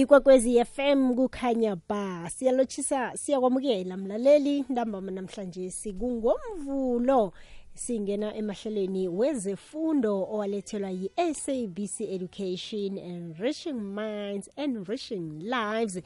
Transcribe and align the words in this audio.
ikwekwezi 0.00 0.64
FM 0.64 1.14
kukhanya 1.14 1.76
ba. 1.88 2.30
Siyalotshisa 2.30 3.16
siyakwamukela 3.16 3.96
mlaleli 3.96 4.64
ntambama 4.68 5.10
namhlanje 5.10 5.70
sikungomvulo 5.70 7.32
singena 7.74 8.34
emahlelweni 8.34 9.08
wezefundo 9.08 10.22
owalethelwa 10.22 10.90
yi-sabc 10.90 12.00
education 12.00 12.98
enriching 12.98 13.72
minds 13.80 14.50
enriching 14.56 15.42
lives. 15.42 16.00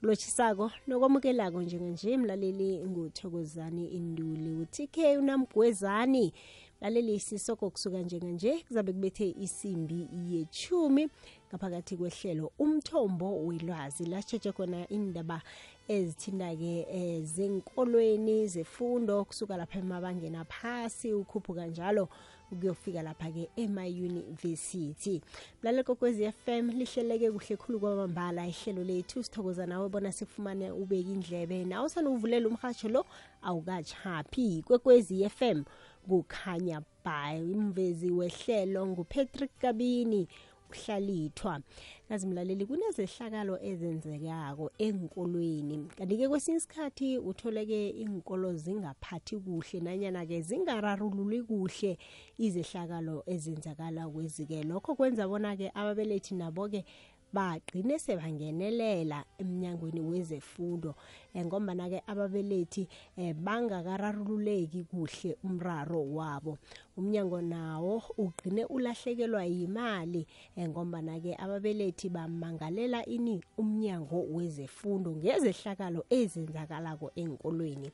Kulotshisako 0.00 0.70
nokwamukelako 0.86 1.62
njenganje 1.62 2.16
mlaleli 2.16 2.78
nguthokozani 2.86 3.86
induli. 3.88 4.50
Utk 4.54 4.96
unamgwezani. 5.18 6.32
Mlaleli 6.80 7.20
sisoko 7.20 7.70
kusuka 7.70 7.98
njenganje 7.98 8.64
kuzabe 8.68 8.92
kubethe 8.92 9.34
isimbi 9.40 10.08
yechumi 10.30 11.08
ngaphakathi 11.48 11.96
kwehlelo 11.96 12.52
umthombo 12.58 13.46
welwazi. 13.46 14.06
Lashetshe 14.06 14.52
khona 14.52 14.88
indaba 14.88 15.42
ezithinda-ke 15.88 16.86
um 16.92 17.24
zenkolweni 17.24 18.46
zefundo 18.46 19.24
kusuka 19.24 19.56
lapha 19.56 19.78
emabangeni 19.78 20.38
phasi 20.48 21.12
ukhuphuka 21.12 21.66
njalo 21.66 22.08
ukuyofika 22.52 23.02
lapha-ke 23.02 23.48
emayunivesithi. 23.56 25.22
Mlalelo 25.62 25.84
kokwezi 25.84 26.32
FM 26.32 26.70
lihleleke 26.70 27.30
kuhle 27.30 27.56
khulu 27.56 27.80
kwamambala. 27.80 28.46
Ihlelo 28.46 28.84
lethu 28.84 29.22
sithokoza 29.22 29.66
nawe 29.66 29.88
bona 29.88 30.12
sifumane 30.12 30.70
ubeke 30.70 31.12
indlebe. 31.12 31.64
Nawe 31.64 31.88
sanuvulela 31.88 32.48
umhatsho 32.48 32.88
lo 32.88 33.06
awukachaphi 33.42 34.62
kwekwezi 34.66 35.28
FM 35.28 35.64
kukhanya 36.08 36.82
bay 37.04 37.42
umvezi 37.42 38.10
wehlelo 38.10 38.86
ngupatrick 38.86 39.50
kabini 39.58 40.28
uhlalithwa 40.70 41.60
kazi 42.08 42.26
mlaleli 42.26 42.66
kunezehlakalo 42.66 43.58
ezenzekako 43.62 44.70
enkolweni 44.78 45.76
kanti-ke 45.96 46.28
kwesinye 46.28 46.56
isikhathi 46.56 47.18
utholeke 47.18 47.90
iinkolo 47.90 48.54
zingaphathi 48.54 49.36
kuhle 49.36 49.80
nanyana-ke 49.80 50.42
zingararululi 50.42 51.42
kuhle 51.42 51.98
izehlakalo 52.38 53.22
ezenzakala 53.26 54.08
kwezi-ke. 54.08 54.62
Lokho 54.62 54.94
kwenza 54.94 55.28
bona-ke 55.28 55.70
ababelethi 55.74 56.34
nabo-ke 56.34 56.84
bagcine 57.32 57.98
sebangenelela 57.98 59.24
emnyangweni 59.38 60.00
wezefundo. 60.00 60.94
Ngombana-ke 61.36 62.02
ababelethi 62.06 62.88
eh, 63.16 63.34
bangakararululeki 63.34 64.84
kuhle 64.84 65.36
umraro 65.44 66.02
wabo. 66.14 66.58
Umnyango 66.96 67.40
nawo 67.40 68.02
ugcine 68.18 68.64
ulahlekelwa 68.64 69.44
yimali 69.44 70.26
ngombana-ke 70.58 71.36
ababelethi 71.38 72.08
bamangalela 72.08 73.06
ini 73.06 73.40
umnyango 73.58 74.22
wezefundo 74.30 75.16
ngezehlakalo 75.16 76.04
ezenzakalako 76.10 77.12
enkolweni 77.14 77.90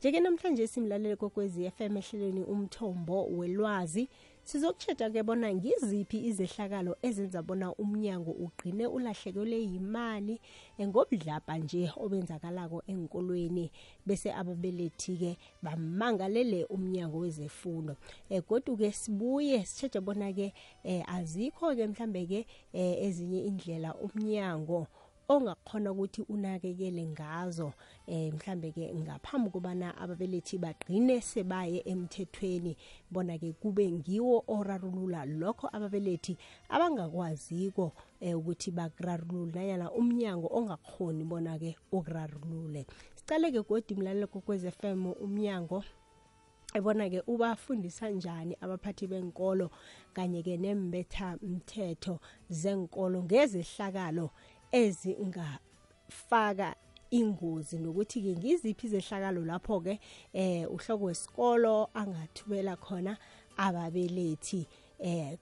njeke 0.00 0.20
namhlanje 0.20 0.66
simlalele 0.66 1.16
kokwezi 1.16 1.70
FM 1.70 1.96
ehlelweni 1.96 2.42
umthombo 2.44 3.26
welwazi. 3.26 4.08
Sizokutshetsha 4.46 5.10
ke 5.10 5.22
bona 5.22 5.48
ngiziphi 5.54 6.18
izehlakalo 6.30 6.96
ezenza 7.02 7.42
bona 7.42 7.74
umnyango 7.82 8.30
ugqine 8.30 8.86
ulahlekelwe 8.86 9.58
yimali 9.72 10.34
ngobudlapha 10.80 11.58
nje 11.58 11.90
obenzakalako 12.04 12.78
enkolweni 12.92 13.66
bese 14.06 14.30
ababelethi-ke 14.40 15.30
bamangalele 15.64 16.64
umnyango 16.74 17.18
wezefundo. 17.18 17.96
Um 18.30 18.40
kodwa-ke 18.48 18.92
sibuye 18.92 19.58
sitshetshe 19.66 20.00
bona-ke 20.00 20.54
um 20.84 21.02
azikho-ke 21.16 21.86
mhlambe-ke 21.90 22.46
um 22.74 22.94
ezinye 23.06 23.40
indlela 23.50 23.90
umnyango 23.98 24.86
ongakhona 25.28 25.92
ukuthi 25.92 26.22
unakekele 26.22 27.06
ngazo 27.06 27.72
eh 28.06 28.32
mhlambe 28.34 28.72
ke 28.72 28.94
ngaphambi 28.94 29.50
kobana 29.50 29.96
ababelethi 29.98 30.58
bagcine 30.58 31.20
sebaye 31.20 31.82
emthethweni 31.84 32.76
bona 33.10 33.38
ke 33.38 33.52
kube 33.52 33.90
ngiwo 33.92 34.44
orarulula 34.48 35.24
lokho 35.24 35.66
ababelethi 35.72 36.38
abangakwaziko 36.68 37.92
eh, 38.20 38.38
ukuthi 38.38 38.70
bakurarulule 38.70 39.52
nanyana 39.52 39.90
umnyango 39.92 40.48
ongakhoni 40.52 41.24
bona 41.24 41.58
ke 41.58 41.76
ukurarulule. 41.92 42.86
Sicale 43.14 43.50
ke 43.50 43.62
godi 43.62 43.94
mlalelo 43.94 44.26
kokwez 44.26 44.62
FM 44.70 45.06
umnyango 45.06 45.82
ebona 46.74 47.10
ke 47.10 47.22
ubafundisa 47.26 48.10
njani 48.10 48.56
abaphathi 48.60 49.06
benkolo 49.06 49.70
kanye 50.12 50.42
ke 50.42 50.56
nembetha 50.56 51.38
mthetho 51.42 52.20
zenkolo 52.50 53.22
ngezehlakalo 53.24 54.30
ezingafaka 54.72 56.74
ingozi 57.10 57.78
nokuthi-ke 57.78 58.36
ngiziphi 58.36 58.86
izehlakalo 58.86 59.44
lapho-ke 59.44 60.00
eh 60.32 60.70
uhloko 60.70 61.04
wesikolo 61.04 61.88
angathubela 61.94 62.76
khona 62.76 63.16
ababelethi 63.56 64.66
eh 64.98 65.38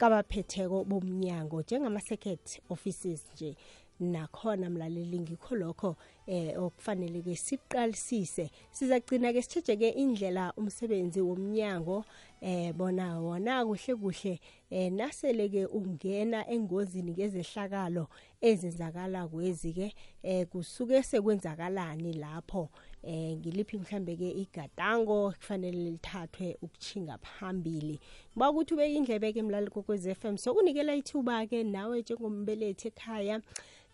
kabaphetheko 0.00 0.84
bomnyango 0.84 1.62
njengama-secret 1.62 2.60
offices 2.70 3.26
nje. 3.34 3.56
Nakhona 4.00 4.70
mlaleli 4.70 5.20
ngikho 5.20 5.56
lokho 5.56 5.96
eh 6.26 6.56
okufanele 6.56 7.22
ke 7.22 7.36
siqalisise. 7.36 8.50
Sizagcina 8.72 9.32
ke 9.32 9.42
sitshejeke 9.42 9.90
indlela 9.90 10.52
umsebenzi 10.56 11.20
womnyango 11.20 12.04
eh 12.40 12.72
bona 12.72 13.20
wona 13.20 13.64
kuhle 13.64 13.94
kuhle 13.96 14.40
eh 14.70 14.92
nasele 14.92 15.48
ke 15.48 15.66
ungena 15.66 16.48
engozini 16.48 17.12
ngezehlakalo 17.12 18.08
ezenzakala 18.40 19.28
kwezi 19.28 19.72
ke 19.72 19.94
eh 20.22 20.46
kusuke 20.46 21.02
sekwenzakalani 21.02 22.12
lapho? 22.12 22.70
Eh 23.02 23.36
ngiliphi 23.36 23.78
mhlambe 23.78 24.16
ke 24.16 24.30
igadango 24.30 25.32
kufanele 25.32 25.90
lithathwe 25.90 26.56
ukuchinga 26.62 27.18
phambili? 27.18 28.00
Kuba 28.32 28.50
ukuthi 28.50 28.74
ubeke 28.74 28.94
indlebe 28.94 29.32
ke 29.32 29.42
mlali 29.42 29.70
kokwez 29.70 30.08
FM 30.14 30.36
sokunikela 30.36 30.94
ithuba 30.94 31.46
ke 31.46 31.64
nawe 31.64 32.00
njengombelethi 32.00 32.88
ekhaya 32.88 33.40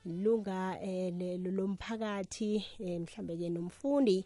lunga 0.06 0.78
eh 0.82 1.12
lomphakathi 1.42 2.64
eh, 2.78 3.00
mhlambe 3.00 3.36
ke 3.36 3.48
nomfundi 3.50 4.24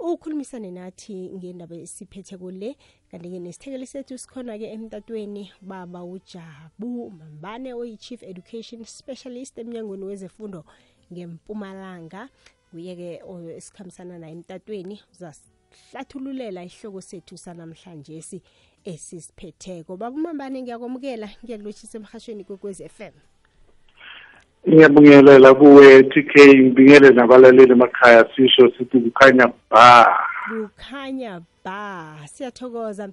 ukhulumisane 0.00 0.70
nathi 0.70 1.30
ngendaba 1.36 1.76
esiphethe 1.76 2.36
kule 2.38 2.76
kanti-ke 3.10 3.38
nesithekeli 3.38 3.86
sethu 3.86 4.18
sikhona-ke 4.18 4.66
emtatweni 4.76 5.52
baba 5.60 6.04
ujabu 6.04 7.10
mambane 7.10 7.74
oyi-chief 7.74 8.22
education 8.22 8.84
specialist 8.84 9.58
emnyangweni 9.58 10.04
wezefundo 10.04 10.64
ngempumalanga. 11.12 12.28
Kuye-ke 12.70 13.22
esikhambisana 13.56 14.18
naye 14.18 14.32
emtatweni. 14.32 15.00
Uzasihlathululela 15.12 16.64
isihloko 16.64 17.00
sethu 17.00 17.36
sanamhlanje 17.36 18.22
si 18.22 18.42
esisiphetheko. 18.84 19.96
Baba 19.96 20.16
umambane 20.16 20.62
ngiyakwamukela 20.62 21.28
ngiyakulotshisa 21.44 21.98
emhashweni 21.98 22.44
kwekwezi 22.44 22.88
FM 22.88 23.14
ngiyabingelela 24.68 25.54
kuwe 25.54 26.02
TK 26.02 26.32
ngibingelele 26.58 27.14
nabalaleli 27.14 27.72
emakhaya 27.72 28.28
sisho 28.36 28.72
sithi 28.78 29.00
kukhanya 29.00 29.52
ba. 29.70 30.06
Kukhanya 30.48 31.40
ba 31.64 32.16
siyathokoza. 32.32 33.08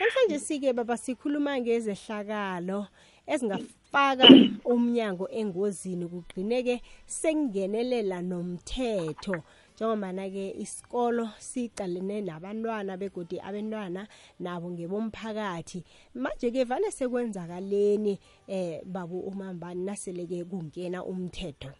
Namhlanje 0.00 0.38
sike 0.38 0.72
baba 0.72 0.96
sikhuluma 0.96 1.60
ngezehlakalo 1.60 2.86
ezingafaka 3.26 4.26
umnyango 4.64 5.26
engozini 5.30 6.06
kugcineke 6.06 6.82
sengenelela 7.06 8.22
nomthetho. 8.22 9.42
Njengobana-ke 9.82 10.54
isikolo 10.58 11.28
sicalene 11.38 12.20
nabantwana 12.22 12.96
begodi 12.96 13.40
abantwana 13.40 14.06
nabo 14.40 14.70
ngebomphakathi. 14.70 15.82
Manje-ke 16.14 16.64
vane 16.64 16.90
sekwenzakaleni 16.90 18.18
eh 18.48 18.80
babu 18.86 19.20
umambani 19.20 19.84
nasele-ke 19.84 20.44
kungena 20.44 21.04
umthetho? 21.04 21.70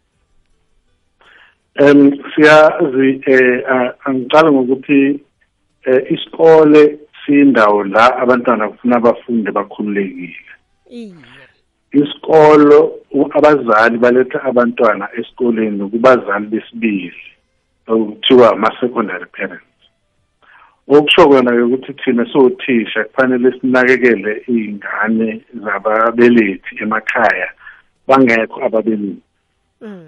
Um 1.79 2.11
siyazi 2.35 3.23
um 3.71 3.91
angiqala 4.05 4.51
ngokuthi 4.51 5.23
um 5.87 5.99
isikole 6.09 6.99
siyindawo 7.25 7.83
la 7.83 8.17
abantwana 8.17 8.69
kufuna 8.69 8.99
bafunde 8.99 9.51
bakhululekile. 9.51 10.35
Isikolo 11.91 12.99
abazali 13.31 13.97
baletha 13.97 14.43
abantwana 14.43 15.07
esikoleni 15.17 15.89
kubazali 15.89 16.47
besibili. 16.47 17.13
Okuthiwa 17.87 18.51
ama-secondary 18.53 19.25
parents. 19.25 19.65
Okusho 20.87 21.29
kona-ke 21.29 21.61
ukuthi 21.61 21.93
thina 21.93 22.25
siwothisha 22.31 23.03
kufanele 23.03 23.51
sinakekele 23.59 24.43
iy'ngane 24.47 25.41
zababelethi 25.63 26.71
emakhaya 26.83 27.49
bangekho 28.07 28.57
ababelethi 28.65 29.21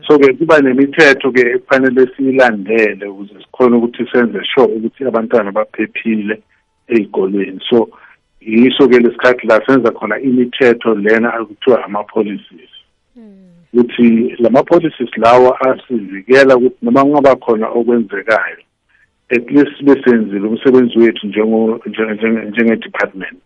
so-ke 0.07 0.33
kuba 0.33 0.61
nemithetho-ke 0.61 1.59
kufanele 1.59 2.07
siyilandele 2.15 3.05
ukuze 3.07 3.33
sikhone 3.43 3.75
ukuthi 3.75 4.07
senze 4.11 4.39
sure 4.43 4.73
ukuthi 4.73 5.05
abantwana 5.05 5.51
baphephile 5.51 6.41
ey'kolweni. 6.87 7.59
So 7.69 7.89
yiso-ke 8.41 8.99
lesikhathi 8.99 9.47
la 9.47 9.59
senza 9.65 9.91
khona 9.91 10.19
imithetho 10.19 10.95
lena 10.95 11.45
kuthiwa 11.45 11.85
ama-policies. 11.85 12.71
Ukuthi 13.75 14.35
lama 14.39 14.63
policies 14.63 15.17
lawa 15.17 15.61
asivikela 15.61 16.57
ukuthi 16.57 16.77
noma 16.81 17.03
kungaba 17.03 17.35
khona 17.35 17.67
okwenzekayo 17.67 18.57
at 19.29 19.51
least 19.51 19.83
besenzile 19.83 20.47
umsebenzi 20.47 20.99
wethu 20.99 21.27
njengo 21.27 21.81
njenge 22.49 22.75
department 22.75 23.41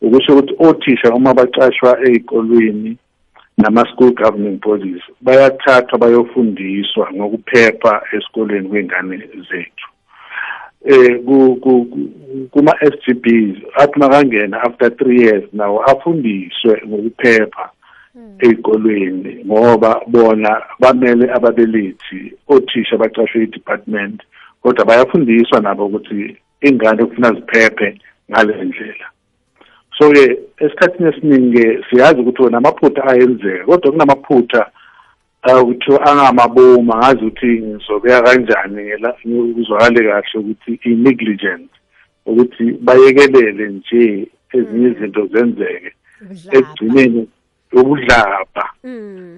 ukusho 0.00 0.32
ukuthi 0.32 0.54
othisha 0.58 1.14
uma 1.14 1.34
bacashwa 1.34 2.00
ezikolweni 2.00 2.96
nama-school 3.58 4.12
governing 4.14 4.60
bodies 4.60 5.02
bayathathwa 5.20 5.98
bayofundiswa 5.98 7.12
ngokuphepha 7.12 8.02
esikoleni 8.12 8.68
kwengane 8.68 9.16
zethu. 9.18 9.88
Eh 10.84 11.20
kuma 12.50 12.72
SGBs 12.80 13.56
athi 13.74 13.98
makangena 13.98 14.62
after 14.62 14.88
3 14.88 15.20
years 15.20 15.44
nawo 15.52 15.82
afundiswe 15.82 16.82
ngokuphepha. 16.86 17.70
Ezikolweni 18.38 19.32
ngoba 19.46 20.00
bona 20.06 20.62
bamele 20.80 21.26
ababelethi 21.36 22.20
othisha 22.48 22.96
bacashwe 22.96 23.42
i-department 23.42 24.22
kodwa 24.62 24.84
bayafundiswa 24.84 25.60
nabo 25.60 25.86
ukuthi 25.86 26.36
ingane 26.60 27.04
kufuna 27.04 27.32
ziphephe 27.32 27.98
ngale 28.30 28.64
ndlela. 28.64 29.06
So-ke 29.98 30.38
esikhathini 30.58 31.08
esiningi 31.08 31.64
siyazi 31.90 32.20
ukuthi 32.20 32.42
wona 32.42 32.58
amaphutha 32.58 33.04
ayenzeka 33.04 33.64
kodwa 33.64 33.92
kunamaphutha 33.92 34.70
kuthiwa 35.66 36.06
angamabomu 36.06 36.92
angazi 36.94 37.24
ukuthi 37.24 37.46
ngizobeka 37.46 38.22
kanjani 38.22 38.82
kuzwakale 39.54 40.00
kahle 40.02 40.36
ukuthi 40.40 40.80
i-negligence 40.84 41.74
ukuthi 42.26 42.64
bayekelele 42.80 43.68
nje 43.68 44.28
ezinye 44.52 44.88
izinto 44.88 45.26
zenzeke. 45.26 45.92
Ekugcineni 46.52 47.28
ubudlapha 47.72 48.64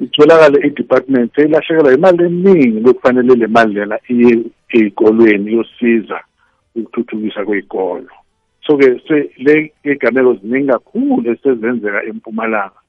itholakale 0.00 0.66
i-department 0.66 1.34
seyilahlekelwa 1.34 1.94
imali 1.94 2.24
eningi 2.24 2.80
bekufanele 2.80 3.34
le 3.34 3.46
mali 3.46 3.74
lena 3.74 3.98
iye 4.08 4.38
ey'kolweni 4.74 5.50
iyosiza 5.50 6.20
ukuthuthukisa 6.76 7.44
kwey'kolo. 7.44 8.08
So-ke 8.66 9.00
le 9.38 9.72
igameko 9.84 10.34
ziningi 10.34 10.72
kakhulu 10.72 11.30
esezenzeka 11.30 12.04
empumalanga. 12.04 12.80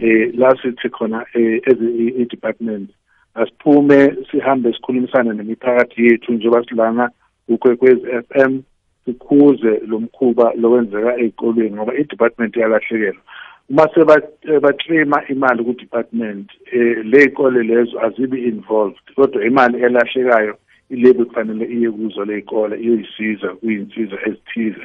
Eh 0.00 0.30
la 0.34 0.56
sithi 0.62 0.88
khona 0.88 1.26
i-department 1.34 2.90
asiphume 3.34 4.16
sihambe 4.30 4.72
sikhulumisane 4.72 5.32
nemiphakathi 5.32 6.06
yethu 6.06 6.32
njengoba 6.32 6.64
silana 6.64 7.10
ukwekwezi 7.48 8.06
FM 8.06 8.60
sikhuze 9.04 9.80
lo 9.86 10.00
mkhuba 10.00 10.52
lokwenzeka 10.56 11.18
ey'kolweni 11.18 11.76
ngoba 11.76 11.94
i-department 11.94 12.56
iyalahlekelwa. 12.56 13.22
Uma 13.70 13.88
sebaklima 13.94 15.22
imali 15.28 15.64
ku-department 15.64 16.50
eh 16.72 17.04
ley'kole 17.04 17.62
lezo 17.62 18.00
azibi 18.00 18.44
involved 18.44 19.06
kodwa 19.14 19.44
imali 19.44 19.82
elahlekayo 19.82 20.54
ilebe 20.90 21.24
kufanele 21.24 21.64
iye 21.64 21.90
kuzo 21.90 22.24
ley'kole 22.24 22.76
iyoyisiza 22.80 23.48
kuyinsiza 23.48 24.16
ezithize 24.26 24.84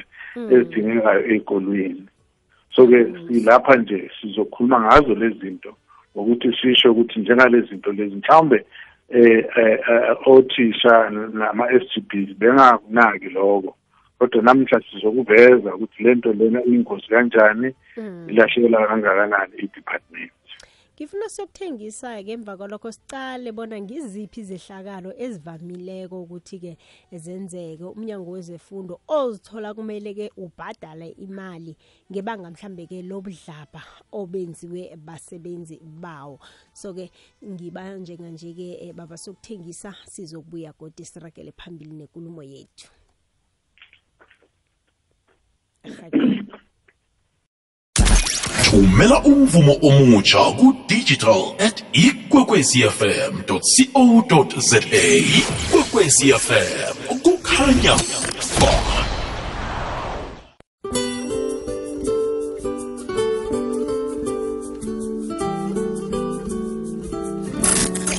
ezidingekayo 0.50 1.22
ey'kolweni. 1.32 2.06
So-ke 2.74 3.06
silapha 3.28 3.76
nje 3.76 4.10
sizokhuluma 4.20 4.80
ngazo 4.80 5.14
lezi 5.14 5.38
zinto 5.38 5.76
ngokuthi 6.16 6.56
sisho 6.62 6.92
ukuthi 6.92 7.20
njengalezi 7.20 7.68
zinto 7.68 7.92
lezi 7.92 8.16
mhlawumbe 8.16 8.64
eh 9.08 9.44
othisha 10.26 11.10
nama-s 11.10 11.84
g 11.94 12.00
bs 12.08 12.38
bengakunaki 12.38 13.28
lokho 13.28 13.76
kodwa 14.22 14.42
namhla 14.42 14.82
sizokuveza 14.90 15.74
ukuthi 15.74 16.02
lento 16.02 16.32
lena 16.32 16.64
iyingozi 16.64 17.06
kanjani 17.06 17.74
ilahlekela 18.28 18.86
kangakanani 18.86 19.54
i-department. 19.56 20.32
Ngifuna 20.94 21.28
sokuthengisa-ke 21.28 22.32
emva 22.32 22.56
kwalokho 22.56 22.92
sicale 22.92 23.52
bona 23.52 23.80
ngiziphi 23.80 24.40
izehlakalo 24.40 25.10
ezivamileko 25.24 26.22
ukuthi-ke 26.22 26.76
zenzeke 27.12 27.84
umnyango 27.84 28.30
wezefundo 28.30 29.00
ozithola 29.08 29.74
kumele-ke 29.74 30.30
ubhadale 30.36 31.08
imali 31.18 31.76
ngebanga 32.10 32.50
mhlambe-ke 32.50 33.02
lobudlapha 33.02 33.82
obenziwe 34.12 34.96
basebenzi 34.96 35.80
bawo. 35.82 36.38
So-ke 36.72 37.10
ngiba 37.44 37.98
njenganje-ke 37.98 38.92
baba 38.92 39.16
sokuthengisa 39.16 39.94
sizokubuya 40.06 40.72
kodwa 40.72 41.06
siragele 41.06 41.52
phambili 41.52 41.94
nenkulumo 41.94 42.42
yethu. 42.42 43.01
Thumela 48.64 49.16
umvumo 49.30 49.74
omutsha 49.88 50.40
ku-digital 50.58 51.42
at 51.66 51.76
ikwekwecfm.co.za 51.92 54.78
ikwekwecfm 55.38 56.94
kukhanya. 57.24 57.94
Ba 58.60 58.72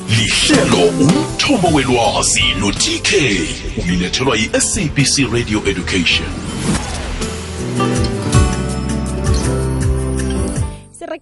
lihlelo 0.09 0.83
umthombo 1.00 1.68
welwazi 1.75 2.44
no-tk 2.59 3.09
ulilethelwa 3.83 4.36
yi-sabc 4.38 5.18
radio 5.33 5.59
education. 5.68 6.27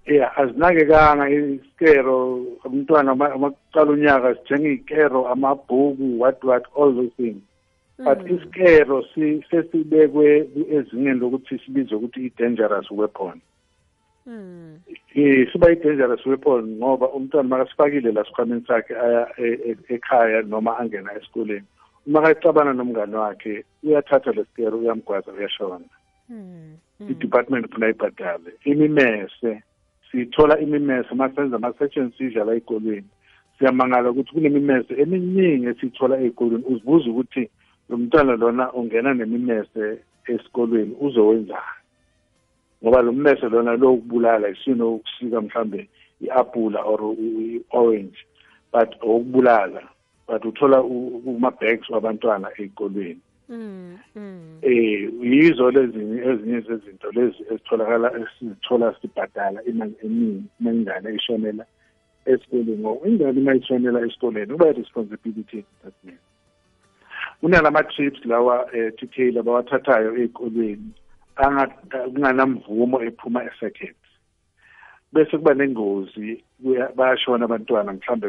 Ya 0.07 0.37
azinakekanga 0.37 1.31
isikero 1.31 2.37
umntwana 2.65 3.11
amakuqala 3.13 3.91
unyaka 3.91 4.35
sithenga 4.35 4.69
iy'kero 4.69 5.29
amabhuku 5.29 6.21
what 6.21 6.45
what 6.45 6.65
all 6.77 6.95
those 6.95 7.11
things. 7.17 7.43
But 7.99 8.19
isikero 8.31 9.05
sesibekwe 9.51 10.49
ezingeni 10.71 11.21
lokuthi 11.21 11.59
sibizwe 11.59 11.97
ukuthi 11.97 12.27
i-dangerous 12.27 12.91
weapon. 12.91 13.41
Um 14.27 14.81
siba 15.53 15.71
i-dangerous 15.71 16.27
weapon 16.27 16.77
ngoba 16.77 17.09
umntwana 17.09 17.49
makasifakile 17.49 18.13
la 18.13 18.25
sikhwameni 18.25 18.65
sakhe 18.67 18.95
aya 18.97 19.29
ekhaya 19.89 20.43
noma 20.43 20.79
angena 20.79 21.15
esikoleni 21.17 21.67
uma 22.07 22.23
kacabana 22.23 22.73
nomngane 22.73 23.17
wakhe 23.17 23.65
uyathatha 23.83 24.33
lesikero 24.33 24.79
uyamgwaza 24.79 25.33
uyashona. 25.33 25.85
I-department 27.11 27.73
funa 27.73 27.89
ibhadale 27.89 28.53
imimese 28.65 29.63
sithola 30.11 30.61
imimese 30.61 31.15
masenza 31.15 31.57
ama-search 31.57 31.97
and 31.97 32.13
seizure 32.19 32.45
la 32.45 32.53
ey'kolweni. 32.55 33.09
Siyamangala 33.59 34.11
ukuthi 34.11 34.33
kunemimese 34.33 34.95
eminingi 34.95 35.67
esiyithola 35.67 36.21
ey'kolweni. 36.21 36.65
Uzibuza 36.65 37.11
ukuthi 37.11 37.51
lo 37.89 37.97
mntwana 37.97 38.37
lona 38.37 38.73
ungena 38.73 39.15
nemimese 39.15 39.99
esikolweni 40.27 40.97
uzowenzani 41.01 41.81
ngoba 42.83 43.03
lo 43.03 43.13
mmese 43.13 43.49
lona 43.49 43.77
lo 43.77 43.93
ukubulala 43.93 44.49
isino 44.49 44.95
ukusika 44.95 45.41
mhlambe 45.41 45.89
i-apula 46.21 46.81
or 46.83 47.01
i-orange 47.19 48.19
but 48.73 48.91
okubulala 49.03 49.83
but 50.29 50.45
uthola 50.45 50.83
kuma-bags 50.83 51.91
wabantwana 51.91 52.49
ey'kolweni 52.59 53.21
Mm. 53.49 53.99
mm. 54.17 54.59
eh 54.63 55.11
yizo 55.23 55.71
lezi 55.71 55.99
ezinye 55.99 56.61
zezinto 56.61 57.11
lezi 57.13 57.45
ezitholakala 57.51 58.13
esizithola 58.21 58.95
sibhadala 59.01 59.65
imali 59.65 59.95
eningi 60.05 60.43
mengane 60.61 61.15
ishonela 61.15 61.65
esikoleni 62.27 62.79
ngoba 62.79 63.09
ingane 63.09 63.41
uma 63.41 63.55
ishonela 63.55 64.01
esikoleni 64.07 64.53
kuba 64.53 64.73
responsibility 64.73 65.57
department 65.57 66.21
kunalama 66.21 66.34
trips 67.97 68.25
lawa 68.25 68.65
um 68.65 68.91
TK 68.99 69.35
labawathathayo 69.35 70.17
ey'kolweni 70.17 70.91
kunganamvumo 71.37 73.03
ephuma 73.03 73.45
e-second 73.45 73.95
bese 75.13 75.39
kuba 75.39 75.55
nengozi 75.55 76.45
bayashona 76.97 77.45
abantwana 77.45 77.93
mhlambe 77.93 78.29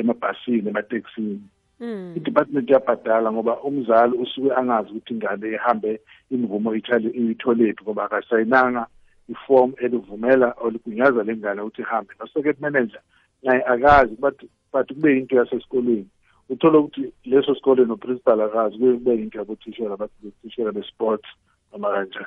emabhasini 0.00 0.68
emateksini 0.68 1.42
Mm. 1.80 2.12
i-department 2.16 2.70
iyabhadala 2.70 3.32
ngoba 3.32 3.60
umzali 3.60 4.16
usuke 4.16 4.54
angazi 4.54 4.90
ukuthi 4.90 5.12
ingane 5.14 5.48
ihambe 5.52 6.00
imvumo 6.30 6.74
itholephi 6.74 7.82
ngoba 7.82 8.04
akasayinanga 8.04 8.86
iform 9.28 9.72
elivumela 9.84 10.54
olugunyaza 10.64 11.22
le 11.22 11.36
ngane 11.36 11.60
ukuthi 11.60 11.82
ihambe. 11.82 12.14
No-circuit 12.20 12.60
manager 12.60 13.00
naye 13.42 13.62
akazi 13.64 14.16
but 14.16 14.40
but 14.72 14.88
kube 14.88 15.14
yinto 15.14 15.36
yasesikolweni 15.36 16.08
uthole 16.48 16.78
ukuthi 16.78 17.12
leso 17.24 17.54
sikole 17.54 17.84
no-principal 17.84 18.40
akazi 18.40 18.78
kuye 18.78 18.92
kube 18.92 19.12
yinto 19.16 19.38
yabothishela 19.38 19.96
bathishela 19.96 20.72
be-sports 20.72 21.28
noma 21.72 21.90
kanjani. 21.90 22.26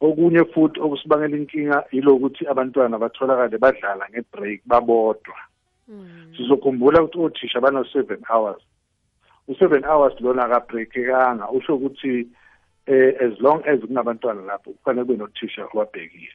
Okunye 0.00 0.44
futhi 0.44 0.80
okusibangela 0.80 1.36
inkinga 1.36 1.84
yilokuthi 1.92 2.46
abantwana 2.46 2.98
batholakale 2.98 3.58
badlala 3.58 4.08
nge-break 4.10 4.60
babodwa. 4.66 5.36
Mm. 5.88 6.34
sizokhumbula 6.36 7.02
ukuthi 7.02 7.18
othisha 7.18 7.60
bano-seven 7.60 8.22
hours. 8.30 8.62
U-seven 9.48 9.84
hours 9.84 10.20
lona 10.20 10.44
akabreakekanga. 10.44 11.50
Usho 11.50 11.76
ukuthi 11.76 12.28
eh 12.86 13.14
as 13.20 13.40
long 13.40 13.62
as 13.66 13.80
kunabantwana 13.80 14.42
lapho 14.42 14.72
kufanele 14.72 15.04
kube 15.04 15.16
nothisha 15.16 15.66
obabhekile 15.72 16.28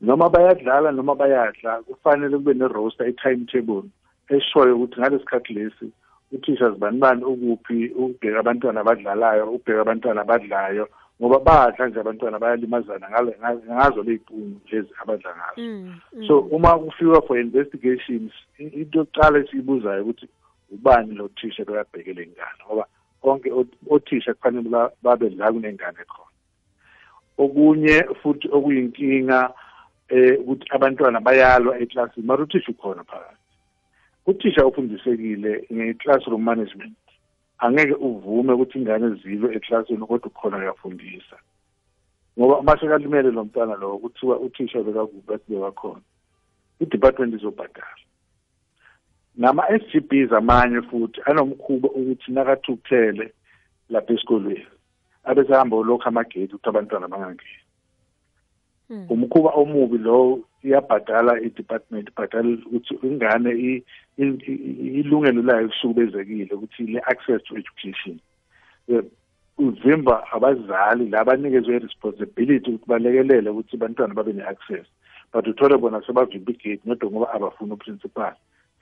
noma 0.00 0.28
bayadlala 0.28 0.92
noma 0.92 1.14
bayadla 1.14 1.82
kufanele 1.82 2.36
kube 2.36 2.54
ne-roster 2.54 3.08
i-timetable. 3.08 3.84
Eshoyo 4.28 4.76
ukuthi 4.76 5.00
ngalesikhathi 5.00 5.52
lesi 5.52 5.90
uthisha 6.32 6.70
zibani 6.70 6.98
bani 6.98 7.24
ukuphi 7.24 7.88
ubheka 7.96 8.38
abantwana 8.40 8.80
abadlalayo 8.80 9.50
ubheka 9.52 9.80
abantwana 9.80 10.20
abadlayo 10.20 10.88
ngoba 11.20 11.38
badla 11.38 11.86
nje 11.88 12.00
abantwana 12.00 12.38
bayalimazana 12.38 13.10
ngazo 13.70 14.02
ley'punu 14.02 14.60
lezi 14.70 14.88
abadla 15.02 15.30
ngazo 15.36 15.60
Mm. 15.60 15.94
mm. 16.12 16.26
so 16.28 16.38
uma 16.40 16.78
kufikwa 16.78 17.22
for 17.26 17.38
investigations 17.40 18.32
into 18.58 18.98
yokuqala 18.98 19.38
esiyibuzayo 19.38 20.02
ukuthi 20.02 20.28
ubani 20.70 21.14
lo 21.14 21.28
thisha 21.28 21.64
bekabhekele 21.64 22.22
ingane 22.22 22.60
ngoba 22.66 22.86
konke 23.22 23.52
othisha 23.90 24.34
kufanele 24.34 24.68
ba- 24.68 24.90
babe 25.02 25.30
la 25.30 25.52
kunengane 25.52 26.04
khona 26.04 26.30
okunye 27.38 28.02
futhi 28.22 28.48
okuyinkinga 28.52 29.50
um 30.10 30.36
ukuthi 30.40 30.66
abantwana 30.70 31.20
bayalwa 31.20 31.78
eklasini 31.78 32.26
mara 32.26 32.42
uthisha 32.42 32.70
ukhona 32.72 33.04
phakathi 33.04 33.36
uthisha 34.26 34.66
ofundisekile 34.66 35.66
nge-classroom 35.72 36.42
management 36.42 36.96
angeke 37.58 37.94
uvume 37.94 38.52
ukuthi 38.52 38.78
ingane 38.78 39.08
zilwe 39.22 39.56
eklasini 39.56 40.06
kodwa 40.06 40.26
ukhona 40.26 40.56
uyafundisa 40.56 41.36
ngoba 42.38 42.58
uma 42.58 42.80
sekalimele 42.80 43.30
lo 43.30 43.44
mntwana 43.44 43.74
lo 43.74 43.98
kuthiwa 43.98 44.40
uthisha 44.40 44.82
bekakubi 44.82 45.22
bathi 45.26 45.52
bekakhona 45.52 46.04
i-department 46.80 47.34
izobhadala 47.34 47.96
nama-s 49.36 49.82
g 49.92 50.00
bs 50.00 50.32
amanye 50.32 50.82
futhi 50.82 51.20
anomkhuba 51.24 51.88
ukuthi 51.88 52.32
nakathukuthele 52.32 53.32
lapha 53.88 54.12
esikolweni 54.14 54.66
abesehamba 55.24 55.76
ulokhu 55.76 56.08
amagedi 56.08 56.54
ukuthi 56.54 56.68
abantwana 56.68 57.08
bangangeni. 57.08 57.65
Umkhuba 58.90 59.50
omubi 59.50 59.98
lo 59.98 60.40
iyabhadala 60.62 61.32
i-department 61.46 62.08
ibhadala 62.08 62.48
ukuthi 62.66 62.94
ingane 63.06 63.50
ilungelo 64.98 65.42
layo 65.42 65.68
kusukubezekile 65.68 66.54
ukuthi 66.54 66.82
le-access 66.94 67.42
to 67.44 67.56
education. 67.56 68.16
Uvimba 69.58 70.14
abazali 70.32 71.08
la 71.08 71.24
banikezwe 71.24 71.76
i-responsibility 71.76 72.70
ukuthi 72.70 72.88
balekelele 72.90 73.50
ukuthi 73.50 73.76
abantwana 73.76 74.14
babe 74.14 74.32
ne-access. 74.32 74.86
But 75.32 75.46
uthole 75.46 75.76
bona 75.78 76.02
sebavimba 76.06 76.52
igate 76.52 76.82
nodwa 76.84 77.10
ngoba 77.10 77.32
abafuni 77.34 77.72
uprincipal. 77.72 78.34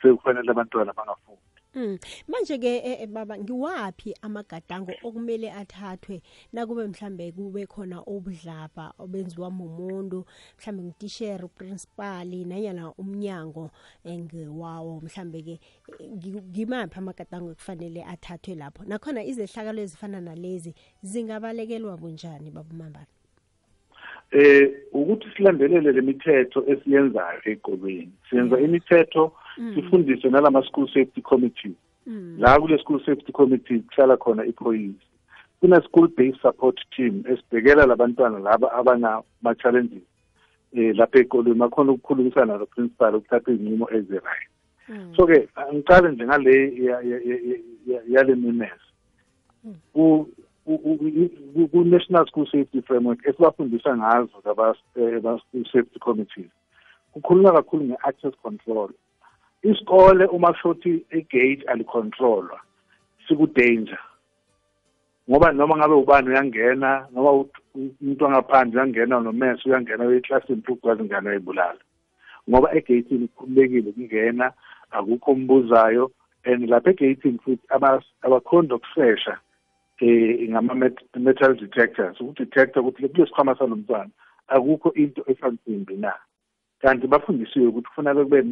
Sekufanele 0.02 0.50
abantwana 0.50 0.92
bangafuni 0.92 1.40
Mm. 1.75 1.99
manje 2.28 2.59
ke 2.59 2.76
eh, 2.76 3.00
eh, 3.02 3.09
baba 3.09 3.38
ngiwaphi 3.38 4.14
amagadango 4.23 4.93
okumele 5.02 5.50
athathwe 5.52 6.23
nakube 6.52 6.87
mhlambe 6.87 7.33
kube 7.33 7.66
khona 7.66 7.99
obudlapha 8.07 8.95
obenziwa 8.99 9.50
mumuntu 9.50 10.25
mhlambe 10.59 10.83
ngitishera 10.83 11.45
uprincipal 11.45 12.28
nanyana 12.47 12.93
umnyango 12.95 13.71
engiwawo? 14.04 15.00
Mhlambe 15.00 15.43
ke 15.43 15.54
eh, 15.99 16.11
ngi- 16.11 16.43
ngimaphi 16.43 16.99
amagadango 16.99 17.50
ekufanele 17.52 18.04
athathwe 18.04 18.54
lapho? 18.54 18.85
Nakhona 18.85 19.25
izehlakalo 19.25 19.83
ezifana 19.83 20.21
nalezi 20.21 20.75
zingabalekelwa 21.02 21.97
bunjani 21.97 22.50
babumambala 22.50 23.07
eh 24.35 24.71
ukuthi 24.93 25.26
silandelele 25.37 25.93
lemithetho 25.93 26.64
esiyenzayo 26.67 27.41
ezikolweni 27.45 28.12
siyenza 28.31 28.61
imithetho 28.61 29.33
sifundise 29.75 30.29
nalama 30.31 30.62
school 30.62 30.87
safety 30.88 31.21
committee 31.23 31.73
Mm. 32.07 32.37
la 32.38 32.61
kule 32.61 32.79
school 32.79 33.00
safety 33.07 33.33
committee 33.33 33.79
kuhlala 33.79 34.17
khona 34.17 34.45
iphoyisa 34.47 34.99
kuna 35.61 35.81
school 35.83 36.09
based 36.17 36.41
support 36.43 36.81
team 36.97 37.23
esibhekela 37.33 37.87
labantwana 37.87 38.38
laba 38.38 38.73
abanama-challenges 38.73 40.03
eh 40.76 40.97
lapha 40.97 41.19
ezikolweni 41.19 41.59
bakhona 41.59 41.93
ukukhulumisana 41.93 42.59
no 42.59 42.67
principal 42.67 43.14
ukuthatha 43.14 43.53
izinqumo 43.53 43.88
ezi-right 43.91 44.49
Mm. 44.88 45.12
so 45.17 45.26
ke 45.26 45.49
ngiqale 45.75 46.09
nje 46.12 46.25
ngale 46.25 46.75
ya- 46.85 47.00
ya- 47.00 47.21
ya- 47.25 47.59
ya- 47.87 48.03
yale 48.09 48.35
mimes 48.35 48.81
Mm. 50.66 50.78
ku 50.78 50.97
ku- 50.99 51.30
ku- 51.54 51.68
ku 51.68 51.85
national 51.85 52.26
school 52.26 52.47
safety 52.47 52.80
framework 52.83 53.26
esibafundisa 53.26 53.97
ngazo 53.97 54.40
laba 54.44 54.75
eh, 54.97 55.21
safety 55.73 55.99
committees. 55.99 56.50
Kukhulunywa 57.12 57.52
kakhulu 57.52 57.85
nge-access 57.85 58.35
control. 58.42 58.90
Isikole 59.62 60.26
uma 60.26 60.52
kushothi 60.52 61.04
igate 61.11 61.62
alicontrolwa 61.66 62.61
sikudanger. 63.28 63.99
Ngoba 65.30 65.52
noma 65.52 65.76
ngabe 65.76 65.94
ubani 65.94 66.28
uyangena 66.28 67.06
noma 67.14 67.44
umuntu 67.75 68.25
wangaphandle 68.25 68.80
uyangena 68.80 69.21
nomese 69.21 69.68
uyangena 69.68 70.04
eklasini 70.16 70.62
futhi 70.62 70.80
kwazi 70.80 71.02
ingane 71.02 71.30
ayibulala 71.30 71.78
ngoba 72.50 72.75
egeyithini 72.76 73.28
kukhululekile 73.28 73.92
kungena 73.92 74.52
akukho 74.90 75.30
ombuzayo 75.33 76.11
and 76.44 76.68
lapha 76.68 76.90
egeyithini 76.90 77.38
futhi 77.38 77.66
aba- 77.68 78.02
abakhonda 78.23 78.75
ukusesha 78.75 79.38
eh 80.01 80.49
ngama-metal 80.51 81.57
detectors 81.57 82.21
ukudetector 82.21 82.83
ukuthi 82.83 83.09
kule 83.09 83.27
sikhwama 83.27 83.55
salo 83.59 83.77
mntwana 83.77 84.11
akukho 84.49 84.93
into 84.93 85.25
esansimbi 85.27 85.97
na? 85.97 86.13
Kanti 86.81 87.07
bafundisiwe 87.07 87.67
ukuthi 87.67 87.89
kufanele 87.89 88.25
kube 88.25 88.45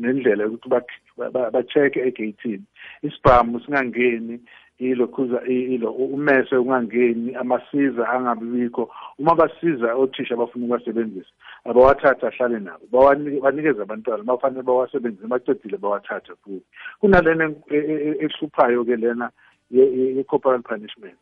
nendlela 0.00 0.44
yokuthi 0.44 0.68
bak- 0.68 1.30
ba- 1.32 1.50
ba-check-e 1.50 2.00
egeyithini. 2.08 2.62
Isibhamu 3.02 3.60
singangeni 3.60 4.40
ilokhuza 4.78 5.42
ilo 5.44 5.90
umese 5.92 6.56
ungangeni 6.56 7.34
amasiza 7.34 8.08
angabibikho. 8.08 8.90
Uma 9.18 9.34
basiza 9.34 9.94
othisha 9.94 10.34
abafuna 10.34 10.64
ukuwasebenzisa 10.64 11.28
abawathathe 11.64 12.26
ahlale 12.26 12.58
nabo 12.60 12.86
Bawani- 12.92 13.40
banikeze 13.40 13.82
abantwana 13.82 14.22
bafanele 14.24 14.62
bawasebenzise 14.62 15.26
bacedile 15.26 15.76
bawathathe 15.76 16.32
futhi. 16.42 16.64
Kunalena 17.00 17.50
e- 17.70 17.76
e- 17.76 18.02
e- 18.08 18.24
ehluphayo-ke 18.24 18.96
lena 18.96 19.30
ye- 19.30 19.32
ye- 19.32 19.34
ye-corporal 19.70 20.62
punishment. 20.62 21.18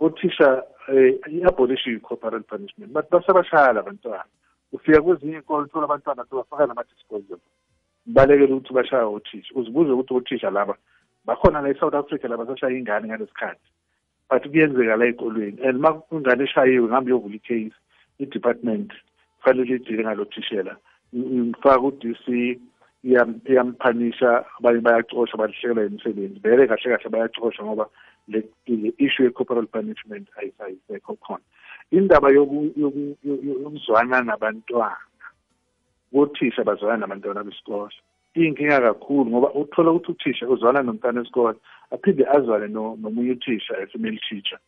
Othisha 0.00 0.62
um 0.88 1.18
i-abolishiwe 1.30 1.96
i-corporal 1.96 2.42
punishment. 2.42 2.92
But 2.92 3.10
basebashayala 3.10 3.80
abantwana 3.80 4.24
ufika 4.72 5.02
kwezinye 5.02 5.36
iy'kole 5.36 5.64
uthola 5.64 5.84
abantwana 5.84 6.24
sebafaka 6.24 6.66
nama-disposal 6.66 7.38
balekele 8.06 8.52
ukuthi 8.54 8.74
bashaya 8.74 9.06
othisha 9.06 9.54
uzibuze 9.54 9.90
ukuthi 9.90 10.14
othisha 10.14 10.50
laba. 10.50 10.76
Bakhona 11.24 11.60
la 11.62 11.68
e-south 11.70 11.94
africa 11.94 12.24
la 12.28 12.36
basashaya 12.36 12.78
ingane 12.78 13.08
ngalesikhathi 13.08 13.68
but 14.30 14.42
kuyenzeka 14.42 14.96
la 14.96 15.04
ey'kolweni 15.04 15.60
and 15.66 15.78
uma 15.78 16.02
ingane 16.12 16.44
eshayiwe 16.44 16.86
ngihambe 16.86 17.10
yovula 17.10 17.34
i-case 17.34 17.76
i-department 18.18 18.92
kufanele 19.38 19.80
ngalo 20.02 20.24
thishela. 20.24 20.76
Ngifaka 21.14 21.80
u-dc 21.80 22.58
iyamphanisha 23.04 24.44
abanye 24.58 24.80
bayacosha 24.80 25.36
balihlekela 25.36 25.86
imisebenzi. 25.86 26.40
Vele 26.40 26.66
kahle 26.66 26.96
kahle 26.96 27.08
bayacosha 27.10 27.64
ngoba 27.64 27.86
le 28.28 28.44
issue 28.98 29.24
ye-corporal 29.24 29.66
punishment 29.66 30.28
ayisekho 30.38 31.16
khona. 31.16 31.44
Indaba 31.90 32.28
yokuzwana 32.30 34.22
nabantwana 34.22 34.96
kothisha 36.12 36.64
bazwana 36.64 36.96
nabantwana 36.96 37.44
besikolo 37.44 37.90
iyinkinga 38.36 38.80
kakhulu 38.80 39.30
ngoba 39.30 39.54
uthola 39.54 39.90
ukuthi 39.90 40.10
uthisha 40.12 40.48
uzwana 40.48 40.82
nomntwana 40.82 41.20
wesikolo 41.20 41.56
aphinde 41.90 42.24
azwane 42.36 42.68
nomunye 42.68 43.32
uthisha 43.32 43.74
a-female 43.82 44.20
teacher. 44.28 44.58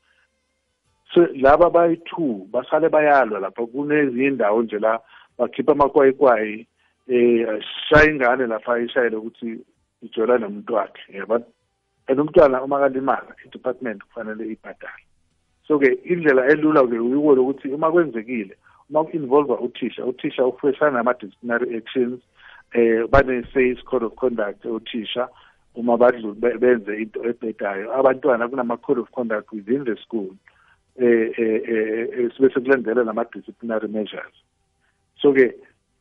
So 1.15 1.27
laba 1.35 1.71
bayi-two 1.71 2.49
basale 2.53 2.89
bayalwa 2.89 3.41
lapho 3.41 3.67
kunezinye 3.67 4.27
indawo 4.27 4.63
nje 4.63 4.79
la 4.79 5.01
bakhipha 5.39 5.73
amakwayikwayi 5.73 6.67
eh 7.09 7.61
shaya 7.89 8.11
ingane 8.11 8.47
lapha 8.47 8.79
ishayele 8.79 9.17
ukuthi 9.17 9.59
ijola 10.03 10.39
nomuntu 10.39 10.75
wakhe 10.75 11.13
yaba 11.13 11.43
and 12.09 12.19
umntwana 12.19 12.63
uma 12.63 12.79
kalimala 12.79 13.35
i-department 13.45 14.03
kufanele 14.05 14.45
ibhadale. 14.53 15.05
So-ke 15.67 15.99
indlela 16.05 16.47
elula 16.53 16.83
ke 16.87 16.99
uyiko 16.99 17.35
lokuthi 17.35 17.69
uma 17.69 17.91
kwenzekile 17.91 18.57
uma 18.91 19.05
ku-involve 19.05 19.53
uthisha 19.53 20.05
uthisha 20.05 20.47
ufeshana 20.47 20.99
nama-disciplinary 20.99 21.77
actions 21.77 22.21
eh 22.73 23.07
bane-says 23.09 23.83
code 23.85 24.05
of 24.05 24.15
conduct 24.17 24.65
othisha 24.65 25.29
uma 25.75 25.97
badlule 25.97 26.59
benze 26.59 27.01
into 27.01 27.21
ebhedayo. 27.25 27.93
Abantwana 27.93 28.49
kunama-code 28.49 29.01
of 29.01 29.11
conduct 29.13 29.53
within 29.53 29.85
the 29.85 29.97
school 29.97 30.37
eh 31.01 31.33
eh 31.39 31.63
eh 31.65 32.31
sibe 32.37 32.53
sekulandela 32.53 33.05
nama-disciplinary 33.05 33.89
measures. 33.89 34.37
So-ke 35.23 35.55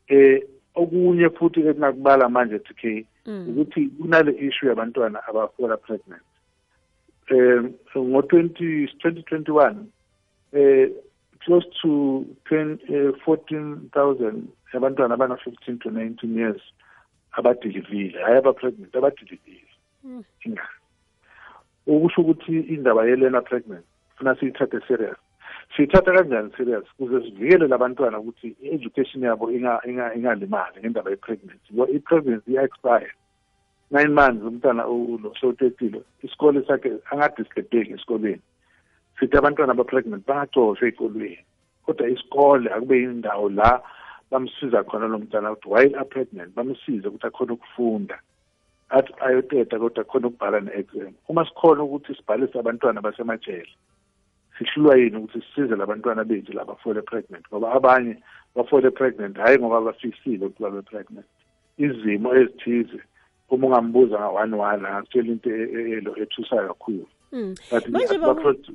eh 0.09 0.41
okunye 0.75 1.29
futhi 1.29 1.59
ekungakubala 1.59 2.29
manje 2.29 2.59
TK 2.59 2.83
mm. 3.25 3.45
ukuthi 3.49 3.81
kunale 3.87 4.31
issue 4.47 4.69
yabantwana 4.69 5.27
abafola 5.27 5.77
pregnant 5.77 6.23
um 7.31 7.73
ngo 7.97 8.19
20 8.19 8.87
2021 9.03 9.75
eh 10.53 10.89
close 11.39 11.67
to 11.81 12.25
10 12.49 12.77
14000 13.25 14.41
abantwana 14.73 15.13
abana 15.13 15.35
15 15.35 15.77
to 15.77 15.89
19 15.89 16.37
years 16.37 16.61
abadilivile 17.31 18.21
hayi 18.21 18.37
aba 18.37 18.53
pregnant 18.53 18.95
abadilivile 18.95 19.73
mm. 20.03 20.23
ingane 20.45 20.77
ukusho 21.87 22.21
ukuthi 22.21 22.59
indaba 22.59 23.05
yelena 23.05 23.41
pregnant 23.41 23.85
funa 24.15 24.35
siyithathe 24.35 24.79
serious 24.87 25.17
siyithatha 25.75 26.13
kanjani 26.13 26.51
serious 26.57 26.85
kuze 26.97 27.21
sivikele 27.21 27.67
labantwana 27.67 28.19
ukuthi 28.19 28.55
i-education 28.61 29.23
yabo 29.23 29.51
ingalimali 29.51 30.79
ngendaba 30.79 31.09
ye-pregnancy 31.09 31.69
i-pregnancy 31.95 32.51
iya-expire. 32.51 33.11
Nine 33.91 34.13
months 34.13 34.43
umntwana 34.43 34.83
sowutetile 35.39 36.01
isikole 36.23 36.65
sakhe 36.67 36.91
angadisturbeki 37.11 37.93
esikolweni. 37.93 38.41
Sithi 39.19 39.37
abantwana 39.37 39.73
ba-pregnant 39.73 40.25
bangacoshwa 40.25 40.87
ey'kolweni 40.87 41.45
kodwa 41.85 42.09
isikole 42.09 42.69
akube 42.69 42.97
yindawo 43.01 43.49
la 43.49 43.81
bamsiza 44.31 44.83
khona 44.83 45.07
lo 45.07 45.19
mntwana 45.19 45.51
ukuthi 45.51 45.69
while 45.73 45.95
a-pregnant 45.99 46.55
bamsize 46.55 47.07
ukuthi 47.07 47.27
akhone 47.27 47.51
ukufunda 47.51 48.19
athi 48.89 49.13
ayoteta 49.19 49.79
kodwa 49.79 50.01
akhona 50.01 50.27
ukubhala 50.27 50.59
ne-exam. 50.59 51.13
Uma 51.29 51.45
sikhona 51.45 51.83
ukuthi 51.83 52.15
sibhalise 52.15 52.59
abantwana 52.59 53.01
basemajele 53.01 53.73
sihlulwa 54.65 54.97
yini 54.97 55.17
ukuthi 55.17 55.41
sisize 55.41 55.75
labantwana 55.75 56.23
bethu 56.23 56.53
labafole 56.53 57.01
pregnant 57.01 57.45
ngoba 57.49 57.71
abanye 57.71 58.17
bafole 58.55 58.91
pregnant 58.91 59.37
hhayi 59.37 59.59
ngoba 59.59 59.81
bafisile 59.81 60.45
ukuthi 60.45 60.63
babe 60.63 60.81
pregnant 60.81 61.25
izimo 61.77 62.35
ezithize 62.35 62.99
uma 63.49 63.67
ungambuza 63.67 64.19
nga-one 64.19 64.55
one 64.55 64.87
angasitshela 64.87 65.31
into 65.31 65.49
e, 65.49 65.63
e, 65.77 65.91
elo 65.91 66.11
ethusayo 66.17 66.67
kakhulu 66.67 67.07
hmm. 67.31 67.55
but 67.71 68.69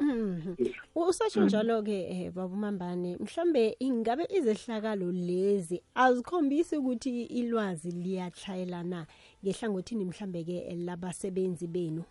Mhm. 0.00 0.56
Usasho 0.94 1.44
njalo-ke 1.44 2.08
eh 2.10 2.32
baba 2.32 2.54
uMambane 2.54 3.16
mhlambe 3.20 3.76
ingabe 3.78 4.26
izehlakalo 4.30 5.12
lezi 5.12 5.82
azikhombisi 5.94 6.76
ukuthi 6.76 7.22
ilwazi 7.22 7.90
liyachayelana 7.90 9.06
ngehlangothini 9.44 10.04
mhlambe 10.04 10.44
ke 10.44 10.76
labasebenzi 10.86 11.66
benu 11.66 12.04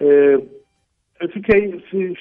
Eh 0.00 0.38
FK 1.18 1.48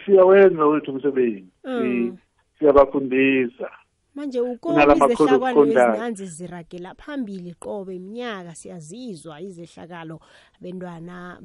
siyawenza 0.06 0.66
wethu 0.66 0.92
umsebenzi 0.92 1.46
mm. 1.64 2.18
siyabafundisa 2.60 3.70
manje 4.18 4.42
ukonke 4.42 4.82
izehlakalo 4.82 5.66
ezinanzi 5.66 6.26
ziragela 6.26 6.96
phambili 6.96 7.54
qobe 7.64 7.96
iminyaka 7.96 8.56
siyazizwa 8.56 9.42
izehlakalo. 9.42 10.20
Abantwana 10.58 11.38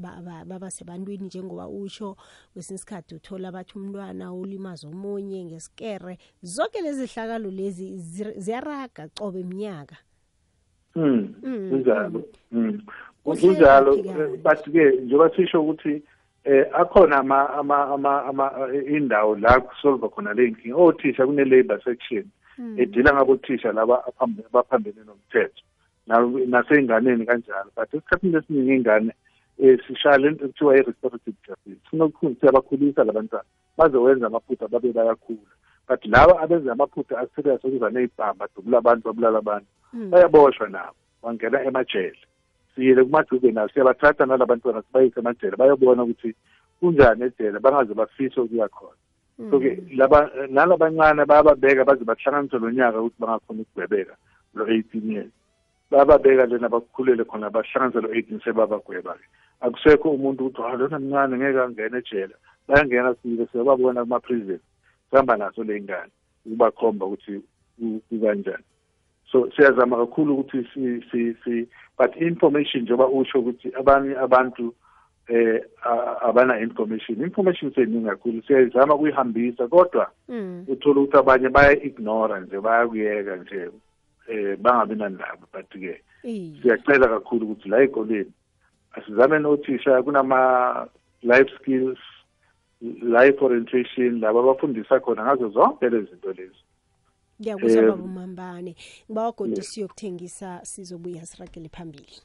baba 0.50 0.70
sebantwini 0.70 1.26
njengoba 1.26 1.68
usho 1.68 2.16
kwesinye 2.52 2.76
isikhathi 2.76 3.14
uthola 3.14 3.52
bathi 3.52 3.72
umntwana 3.78 4.32
ulimaza 4.32 4.88
omunye 4.88 5.44
ngesikere. 5.44 6.18
Zonke 6.42 6.80
lezi 6.80 7.06
hlakalo 7.12 7.50
lezi 7.50 7.86
ziyaraga 8.44 9.08
qobe 9.18 9.40
iminyaka 9.40 9.96
mm, 10.96 11.34
mm 11.42 11.68
kunjalo. 11.70 12.20
Kunjalo 13.24 13.92
but 14.44 14.62
ke 14.72 14.84
njengoba 15.02 15.36
sisho 15.36 15.62
ukuthi 15.62 16.02
eh 16.44 16.66
akhona 16.72 17.16
ama 17.16 17.50
ama 17.50 17.88
ama, 17.94 18.24
ama 18.24 18.52
indawo 18.88 19.36
la 19.36 19.60
kusolva 19.60 20.08
khona 20.08 20.34
le 20.34 20.50
nkinga 20.50 20.76
othisha 20.76 21.26
kune 21.26 21.44
labor 21.44 21.82
section 21.84 22.24
hmm. 22.56 22.80
edila 22.80 23.14
ngabothisha 23.14 23.72
laba 23.72 24.04
abaphambene 24.18 25.04
nomthetho. 25.06 25.62
Naseyinganeni 26.46 27.26
kanjalo 27.26 27.70
but 27.76 27.94
esikhathini 27.94 28.36
esiningi 28.36 28.74
ingane 28.74 29.12
eh 29.58 29.78
sishaya 29.86 30.18
lento 30.18 30.48
kuthiwa 30.48 30.76
i-restorative 30.76 31.36
justice. 31.46 31.80
Funa 31.90 32.10
siyabakhulisa 32.40 33.04
labantwana 33.04 33.44
bazowenza 33.78 34.26
amaphutha 34.26 34.68
babe 34.68 34.92
bayakhula. 34.92 35.52
But 35.88 36.04
laba 36.06 36.40
abenza 36.40 36.72
amaphutha 36.72 37.18
aserious 37.18 37.64
okuza 37.64 37.90
ney'bhamba 37.90 38.44
adubula 38.44 38.78
abantu 38.78 39.04
babulala 39.04 39.38
abantu. 39.38 39.66
Hmm. 39.90 40.10
bayaboshwa 40.10 40.68
nabo 40.68 40.96
bangena 41.22 41.62
emajele. 41.64 42.18
Siyele 42.74 43.04
kumadube 43.04 43.52
nawo 43.52 43.68
siyabathatha 43.68 44.26
nalabantwana 44.26 44.82
sibayise 44.82 45.20
emajele 45.20 45.56
bayobona 45.56 46.02
ukuthi 46.02 46.34
kunjani 46.80 47.24
ejele 47.24 47.58
bangaze 47.58 47.94
bafise 47.94 48.40
ukuya 48.40 48.68
khona. 48.68 48.98
So-ke 49.50 49.70
mm. 49.80 49.96
laba 49.98 50.30
nalabancane 50.50 51.24
bayababeka 51.24 51.84
baze 51.84 52.04
bahlanganise 52.04 52.58
lo 52.58 52.70
nyaka 52.70 53.00
ukuthi 53.00 53.20
bangakhona 53.20 53.62
ukugwebeka 53.62 54.14
lo 54.54 54.66
eighteen 54.68 55.10
years. 55.10 55.32
Bayababeka 55.90 56.46
lena 56.46 56.68
bakukhulele 56.68 57.24
khona 57.24 57.50
bahlanganise 57.50 58.00
lo 58.00 58.08
eighteen 58.14 58.40
sebabagweba-ke 58.40 59.26
akusekho 59.60 60.10
umuntu 60.10 60.46
ukuthi 60.46 60.62
ha 60.62 60.76
lona 60.76 60.98
mncane 60.98 61.36
ngeke 61.36 61.60
angene 61.60 61.98
ejele. 61.98 62.34
Bayangena 62.68 63.14
sile 63.22 63.46
siyababona 63.46 64.04
kuma-prison 64.04 64.60
sihamba 65.10 65.36
naso 65.36 65.64
le 65.64 65.80
ngane 65.80 66.12
ukubakhomba 66.46 67.06
ukuthi 67.06 67.42
kukanjani. 68.08 68.64
So 69.32 69.50
siyazama 69.56 69.96
kakhulu 69.96 70.34
ukuthi 70.34 70.68
si 70.74 71.02
si 71.10 71.36
si 71.44 71.68
but 71.98 72.16
information 72.16 72.82
njengoba 72.82 73.08
usho 73.08 73.38
ukuthi 73.38 73.72
abanye 73.74 74.16
abantu 74.16 74.74
eh 75.28 75.60
abana 76.20 76.60
information 76.60 77.22
information 77.22 77.72
seningi 77.72 78.08
kakhulu. 78.08 78.42
Siyazama 78.42 78.96
kuyihambisa 78.96 79.68
kodwa 79.68 80.10
mm. 80.28 80.64
uthola 80.68 81.00
ukuthi 81.00 81.16
abanye 81.16 81.48
baya 81.48 81.82
ignore 81.82 82.40
nje 82.40 82.60
bayakuyeka 82.60 83.36
nje 83.36 83.70
eh 84.28 84.58
bangabi 84.58 84.94
nandaba. 84.94 85.46
But 85.52 85.70
ke 85.70 86.02
siyacela 86.62 87.08
kakhulu 87.08 87.46
ukuthi 87.46 87.68
la 87.68 87.82
ezikoleni 87.82 88.32
asizame 88.92 89.38
nothisha 89.38 90.02
kunama 90.02 90.88
life 91.22 91.50
skills 91.60 91.98
life 93.02 93.44
orientation 93.44 94.20
laba 94.20 94.40
abafundisa 94.40 95.00
khona 95.00 95.24
ngazo 95.24 95.48
zonke 95.48 95.88
lezi 95.88 96.06
zinto 96.10 96.32
lezi. 96.32 96.62
Ngiyakuzwa 97.42 97.82
baba 97.82 98.04
umambane. 98.04 98.76
Ngiba 99.06 99.22
wagodi 99.24 99.62
siyokuthengisa 99.62 100.60
sizobuya 100.64 101.26
siragele 101.26 101.68
phambili. 101.68 102.16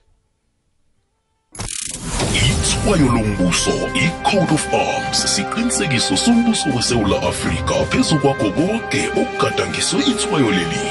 Ithwayo 2.51 3.07
lombuso 3.15 3.75
i-code 4.05 4.53
of 4.53 4.73
arms 4.73 5.19
siqinisekiso 5.35 6.17
sombuso 6.17 6.69
wesewula 6.69 7.21
afrika. 7.21 7.73
Phezu 7.89 8.19
kwakho 8.19 8.51
konke 8.51 9.01
okugadangiswe 9.21 9.99
ithwayo 10.11 10.51
leli 10.51 10.83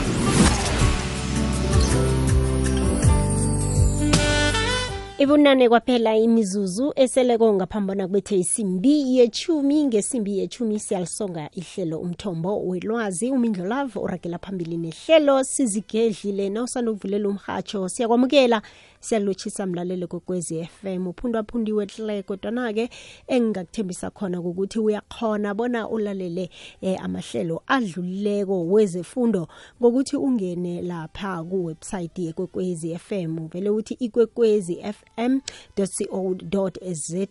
Ibunane 5.17 5.69
kwaphela 5.69 6.17
imizuzu 6.17 6.93
eseleko 6.95 7.53
ngaphambona 7.53 8.07
kubethe 8.07 8.37
isimbi 8.37 9.17
yechumi 9.17 9.83
ngesimbi 9.83 10.39
yechumi 10.39 10.79
siyalisonga 10.79 11.49
ihlelo 11.53 11.99
umthombo 11.99 12.61
welwazi. 12.67 13.31
Umindlo 13.31 13.63
umindlolavu 13.63 13.99
uragela 13.99 14.37
phambili 14.37 14.77
nehlelo 14.77 15.43
sizigedlile 15.43 16.49
nawusanokuvulela 16.49 17.29
umhatsho 17.29 17.89
siyakwamukela 17.89 18.61
siyalotshisa 19.05 19.65
mlalelo 19.65 20.07
kokwezi 20.07 20.65
FM 20.65 21.07
uphundwaphundiwe 21.07 21.85
hle 21.85 22.23
kodwana-ke 22.23 22.89
engingakuthembisa 23.27 24.09
khona 24.09 24.39
ukuthi 24.39 24.79
uyakhona 24.79 25.53
bona 25.53 25.89
ulalele 25.89 26.49
eh, 26.81 27.03
amahlelo 27.03 27.61
adlulileko 27.67 28.65
wezefundo 28.67 29.47
ngokuthi 29.81 30.17
ungene 30.17 30.81
lapha 30.81 31.43
kuwebsite 31.43 32.21
yekwekwezi 32.23 32.97
FM 32.97 33.47
vele 33.47 33.69
uthi 33.69 33.93
ikwekwezi 33.93 34.75
fm 34.75 35.39
co 35.75 36.71
za 36.93 37.27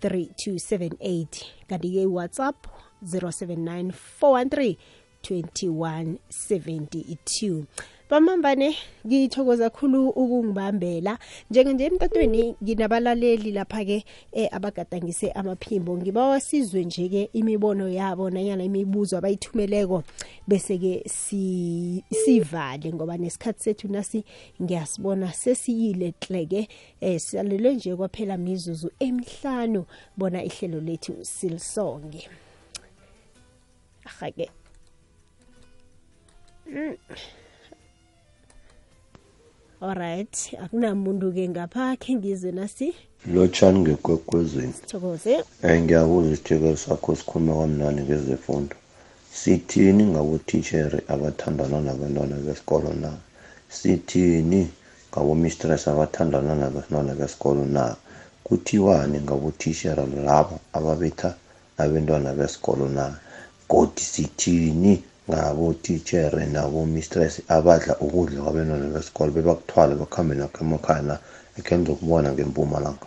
3278 0.00 1.26
kanti 1.68 1.90
ke 1.90 2.06
WhatsApp 2.06 2.66
079 3.04 4.76
2172 5.22 7.64
bamambane 8.10 8.76
ngithokoza 9.06 9.70
kakhulu 9.70 10.08
ukungibambela. 10.08 11.18
Njenge 11.50 11.84
emtatweni 11.84 12.56
nginabalaleli 12.62 13.52
lapha-ke 13.52 14.04
eh, 14.32 14.48
abagadangise 14.52 15.30
amaphimbo. 15.30 15.98
Ngibawa 15.98 16.40
sizwe 16.40 16.84
nje-ke 16.84 17.30
imibono 17.32 17.88
yabo 17.88 18.30
nanyana 18.30 18.64
imibuzo 18.64 19.18
abayithumeleko 19.18 20.02
bese-ke 20.48 21.02
si, 21.06 22.04
sivale 22.24 22.92
ngoba 22.92 23.16
nesikhathi 23.16 23.62
sethu 23.62 23.88
nasi 23.88 24.24
ngiyasibona 24.62 25.32
sesiyile 25.32 26.14
hle-ke 26.20 26.68
eh, 27.00 27.20
sisalelwe 27.20 27.74
nje 27.74 27.96
kwaphela 27.96 28.36
mizuzu 28.36 28.90
emihlanu. 29.00 29.84
Bona 30.16 30.44
ihlelo 30.44 30.80
lethu 30.80 31.14
silisonge 31.22 32.28
ahake 34.08 34.46
mm. 36.66 36.96
alright 39.80 40.34
akunamuntu 40.64 41.32
ke 41.32 41.48
ngapha 41.48 41.96
khe 41.96 42.14
ngizwe 42.14 42.52
nasi. 42.52 42.88
Lotshani 43.34 43.78
ngekwekwezini 43.80 44.74
thokoze 44.90 45.34
um 45.62 45.70
ngiyakuza 45.82 46.30
isithekelo 46.30 46.76
sakho 46.76 47.16
sikhulume 47.16 47.52
kwamnani 47.54 48.00
ngezefundo. 48.02 48.76
Sithini 49.32 50.04
ngabotitshere 50.12 50.98
abathandana 51.08 51.80
nabantwana 51.80 52.36
besikolo 52.46 52.90
na? 53.02 53.10
Sithini 53.68 54.60
ngabomistress 55.10 55.88
abathandana 55.88 56.54
nabantwana 56.54 57.14
besikolo 57.14 57.64
na? 57.66 57.96
Kuthiwani 58.44 59.20
ngabotitshere 59.20 60.06
labo 60.26 60.56
ababetha 60.72 61.34
abentwana 61.78 62.32
besikolo 62.32 62.88
na 62.88 63.04
godi 63.68 64.00
sithini 64.00 65.02
ngabotitshere 65.30 66.46
nabomistress 66.46 67.42
abadla 67.48 67.96
ukudla 68.00 68.42
kwabenwana 68.42 68.94
besikolo 68.94 69.30
bebakuthwala 69.32 69.94
bakhambe 69.94 70.34
nakho 70.34 70.64
emakhaya 70.64 71.02
na 71.02 71.18
ekhe 71.58 71.78
ngempuma 71.78 72.32
ngempumalanga. 72.32 73.06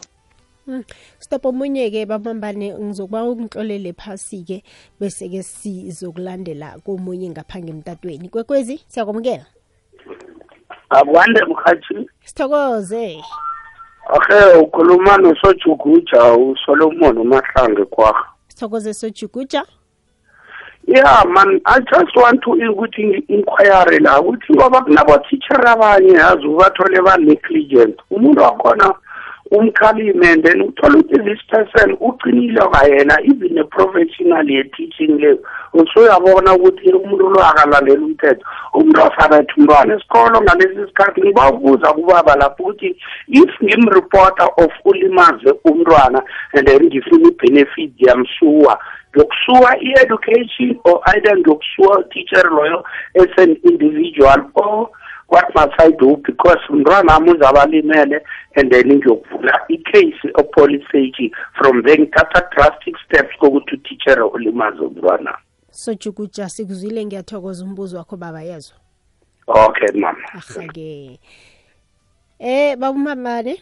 Hmm. 0.65 0.84
stop 1.19 1.45
omunye-ke 1.45 2.06
bamambane 2.06 2.78
ngizokuba 2.78 3.24
ungihlolele 3.24 3.93
phasi-ke 3.93 4.63
bese-ke 5.00 5.43
sizokulandela 5.43 6.78
komunye 6.86 7.30
ngaphange 7.30 7.71
emtatweni 7.71 8.30
kwekwezi 8.30 8.78
siyakwamukela? 8.88 9.45
Akwande 10.89 11.45
mkhathi. 11.45 12.10
Sithokoze. 12.26 13.24
Okay 14.10 14.60
ukhuluma 14.62 15.17
nosojuguja 15.17 16.34
usolomon 16.34 17.17
umahlange 17.17 17.86
kwaha 17.86 18.26
sithokoze 18.47 18.93
sojuguja 18.93 19.65
yeah 20.88 21.24
man 21.26 21.62
i 21.65 21.80
just 21.80 22.15
want 22.15 22.41
to 22.41 22.52
ukuthi 22.52 23.24
inquire 23.28 24.00
la 24.00 24.20
ukuthi 24.22 24.54
ngoba 24.54 24.82
kunabo-teacher 24.82 25.67
abanye 25.67 26.13
yazi 26.13 26.48
ubathole 26.48 27.02
ba-negligent. 27.02 27.96
Umuntu 28.12 28.41
wakhona 28.41 28.94
umkhalime 29.51 30.27
and 30.33 30.43
then 30.43 30.61
uthola 30.61 30.97
ukuthi 30.97 31.23
this 31.23 31.41
person 31.49 31.97
ucinile 31.99 32.61
kwayena 32.61 33.17
even 33.23 33.53
ne-professional 33.53 34.49
ye-teaching 34.49 35.19
le 35.19 35.37
usuyabona 35.73 36.55
ukuthi 36.55 36.93
umuntu 36.93 37.29
lo 37.29 37.43
akalandela 37.43 38.01
umthetho. 38.01 38.45
Umuntu 38.73 39.01
osabetha 39.01 39.53
umntwana 39.57 39.95
esikolo 39.95 40.41
ngalesi 40.41 40.87
sikhathi 40.87 41.21
ngibawubuza 41.21 41.93
kubaba 41.93 42.35
lapho 42.35 42.63
ukuthi 42.63 42.95
if 43.27 43.51
ngimreporter 43.63 44.49
of 44.57 44.71
ulimaze 44.85 45.51
umntwana 45.65 46.23
and 46.53 46.67
then 46.67 46.83
ngifuna 46.85 47.27
i-benefit 47.27 47.91
yamsuwa 47.97 48.79
ngiyokusuwa 49.11 49.77
i-education 49.79 50.79
or 50.83 51.01
either 51.13 51.37
ngiyokusuwa 51.37 52.03
teacher 52.03 52.45
loyo 52.49 52.83
as 53.15 53.43
an 53.43 53.57
individual 53.63 54.39
or 54.55 54.89
what 55.32 55.56
must 55.56 55.80
I 55.80 55.91
do? 55.91 56.17
Because 56.17 56.60
mntwana 56.70 57.13
wami 57.13 57.32
uzabalimele 57.32 58.22
and 58.56 58.72
then 58.72 58.88
ngiyokuvula 58.94 59.60
i-case 59.70 60.32
o-police 60.36 60.86
stage 60.89 61.32
from 61.58 61.84
then 61.84 62.02
ngithatha 62.02 62.50
drastic 62.56 62.96
steps 63.06 63.38
kokuthi 63.39 63.76
uteacher 63.76 64.24
ulimaze 64.24 64.80
umntwana. 64.80 65.38
Sojuguja 65.72 66.50
sikuzwile 66.50 67.06
ngiyathokoza 67.06 67.65
umbuzo 67.65 67.98
wakho 67.98 68.17
baba 68.17 68.41
yezwa 68.41 68.78
okay 69.48 70.00
mama 70.00 70.34
ahake 70.34 71.20
eh 72.39 72.78
babumamane 72.78 73.62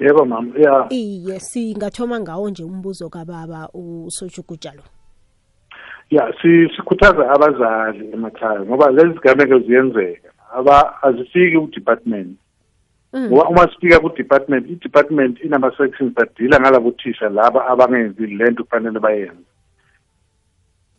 yebo 0.00 0.24
mama 0.24 0.58
ya. 0.58 0.86
Iye 0.90 1.40
singathoma 1.40 2.20
ngawo 2.20 2.50
nje 2.50 2.64
umbuzo 2.64 3.08
kababa 3.08 3.68
usojukuja 3.72 4.72
lo 4.72 4.82
ya 6.10 6.32
si- 6.42 6.68
sikhuthaza 6.76 7.30
abazali 7.30 8.10
emakhaya 8.12 8.60
ngoba 8.60 8.90
lezi 8.90 9.12
zigameko 9.14 9.58
ziyenzeka. 9.58 10.28
Aba 10.54 11.02
azifiki 11.02 11.56
ku-department. 11.58 12.36
Mm. 13.12 13.26
ngoba 13.28 13.48
uma 13.48 13.68
sifika 13.72 14.00
ku-department 14.00 14.70
i-department 14.70 15.40
inama-sections 15.44 16.12
badila 16.14 16.60
ngalabo 16.60 16.90
thisha 16.90 17.28
laba 17.28 17.66
abangenzi 17.68 18.26
le 18.26 18.50
nto 18.50 18.64
kufanele 18.64 19.00
bayenze. 19.00 19.44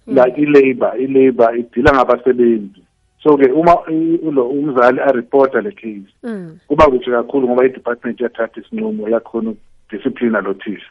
Like 0.07 0.37
i-labour 0.41 0.93
i-labour 0.97 1.55
idila 1.57 1.91
ngabasebenzi. 1.93 2.81
So 3.23 3.37
ke 3.37 3.51
uma 3.51 3.75
ulo 4.23 4.49
umzali 4.49 4.99
areporta 4.99 5.61
le 5.61 5.71
case 5.71 6.09
Mm. 6.23 6.57
kuba 6.67 6.85
kuhle 6.85 7.11
kakhulu 7.11 7.47
ngoba 7.47 7.65
i-department 7.65 8.19
iyathatha 8.19 8.61
isinqumo 8.61 9.09
yakhona 9.09 9.49
ukudisciplina 9.49 10.41
lo 10.41 10.53
thisha. 10.53 10.89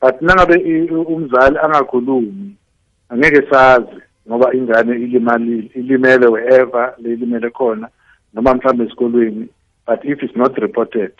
But 0.00 0.20
nangabe 0.22 0.56
umzali 0.90 1.56
angakhulumi 1.58 2.56
angeke 3.12 3.42
sazi 3.50 4.00
ngoba 4.28 4.52
ingane 4.54 4.94
ilimali 4.96 5.70
ilimele 5.74 6.26
wherever 6.26 6.94
lelimele 6.98 7.50
khona 7.50 7.88
noma 8.34 8.54
mhlawumbe 8.54 8.84
esikolweni. 8.84 9.48
But 9.86 10.04
if 10.04 10.22
it's 10.22 10.36
not 10.36 10.56
reported 10.58 11.12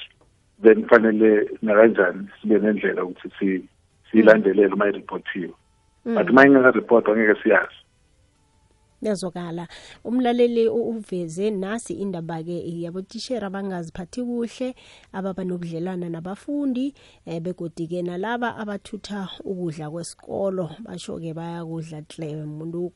then 0.63 0.83
kufanele 0.83 1.51
nakanjani 1.63 2.29
sibe 2.43 2.59
nendlela 2.59 3.05
ukuthi 3.05 3.29
si- 3.39 3.69
siyilandelele 4.11 4.75
uma 4.75 4.89
iripotiwe 4.89 5.53
but 6.05 6.31
uma 6.31 6.47
ingakaripotwa 6.47 7.15
angeke 7.15 7.43
siyazi. 7.43 7.77
Yazokala 9.03 9.69
umlaleli 10.05 10.69
u- 10.69 10.89
uveze 10.91 11.51
nasi 11.51 11.93
indaba-ke 11.95 12.57
yabotishera 12.83 13.47
abangaziphathi 13.47 14.21
kuhle 14.23 14.75
ababa 15.13 15.45
nobudlelwana 15.45 16.09
nabafundi 16.09 16.95
um 17.27 17.41
begodi-ke 17.41 18.03
nalaba 18.03 18.57
abathutha 18.57 19.29
ukudla 19.45 19.91
kwesikolo. 19.91 20.71
Basho-ke 20.85 21.35
bayakudla 21.35 22.03
hle 22.09 22.43
umuntu 22.45 22.93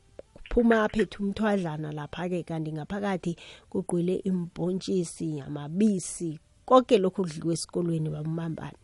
kuphuma 0.49 0.85
aphethe 0.85 1.19
umthwadlana 1.23 1.93
lapha-ke 1.93 2.43
kanti 2.49 2.73
ngaphakathi 2.73 3.37
kugqwele 3.71 4.15
imbontshisi 4.29 5.41
amabisi 5.47 6.39
konke 6.67 6.99
lokhu 6.99 7.23
kudliwa 7.23 7.53
esikolweni 7.55 8.09
bamambane 8.11 8.79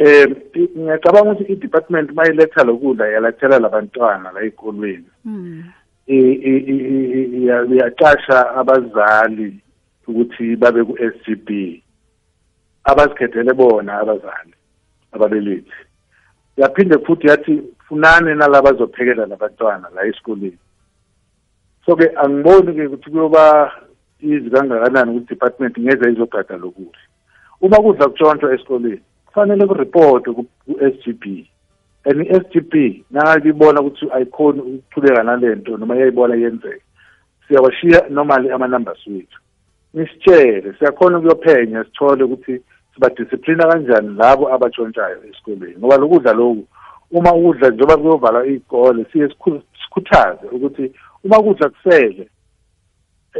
eh 0.00 0.26
ngiyacabanga 0.76 1.32
ukuthi 1.32 1.52
i-department 1.52 2.12
mayiletha 2.12 2.64
lokudla 2.64 3.08
yalethela 3.08 3.58
labantwana 3.58 4.32
la 4.32 4.40
ezikolweni 4.40 5.10
mm. 5.24 5.64
i- 6.06 6.38
i- 6.52 6.64
i- 6.74 7.10
i- 7.18 7.30
iya- 7.40 7.64
iyaqasha 7.64 8.38
abazali 8.60 9.60
ukuthi 10.08 10.56
babe 10.56 10.84
ku-SGB 10.84 11.48
abazikhethele 12.84 13.52
bona 13.52 13.92
abazali 14.00 14.54
ababelethi 15.12 15.78
yaphinde 16.56 16.98
futhi 16.98 17.26
yathi 17.26 17.62
funani 17.88 18.34
nalaba 18.34 18.72
bazophekela 18.72 19.26
labantwana 19.26 19.88
la 19.94 20.06
esikoleni. 20.06 20.58
So 21.86 21.96
ke 21.96 22.10
angiboni 22.16 22.74
ke 22.74 22.86
ukuthi 22.86 23.10
kuyoba 23.10 23.72
izi 24.20 24.50
kangakanani 24.50 25.10
ukuthi 25.10 25.28
department 25.28 25.78
ngeze 25.78 26.12
izogada 26.12 26.56
lokudla 26.56 27.00
uma 27.60 27.76
kudla 27.76 28.08
kutshontshwa 28.08 28.54
esikoleni 28.54 29.02
kufanele 29.30 29.66
kuripotwe 29.66 30.34
ku-SGB 30.34 31.46
and 32.04 32.20
i-SGB 32.20 33.04
nakibona 33.10 33.80
ukuthi 33.80 34.06
ayikhoni 34.12 34.60
ukuqhubeka 34.60 35.22
nalento 35.22 35.76
noma 35.76 35.96
iyayibona 35.96 36.34
yenzeka 36.34 36.84
siyawashiya 37.48 38.08
normally 38.10 38.50
ama-numbers 38.50 39.06
wethu. 39.06 39.38
Nisitshele 39.94 40.74
siyakhona 40.78 41.18
ukuyophenya 41.18 41.84
sithole 41.84 42.24
ukuthi 42.24 42.60
sibadisiplina 42.94 43.66
kanjani 43.68 44.16
labo 44.16 44.54
abatshontshayo 44.54 45.18
esikoleni 45.28 45.78
ngoba 45.78 45.96
lokudla 45.96 46.32
lokhu 46.32 46.66
uma 47.10 47.34
ukudla 47.34 47.70
njengoba 47.70 47.96
kuyovalwa 47.96 48.46
iy'kole 48.46 49.04
siye 49.12 49.28
sikhu- 49.28 49.62
sikhuthaze 49.82 50.46
ukuthi 50.52 50.92
uma 51.24 51.42
kudla 51.42 51.68
kusele 51.68 52.28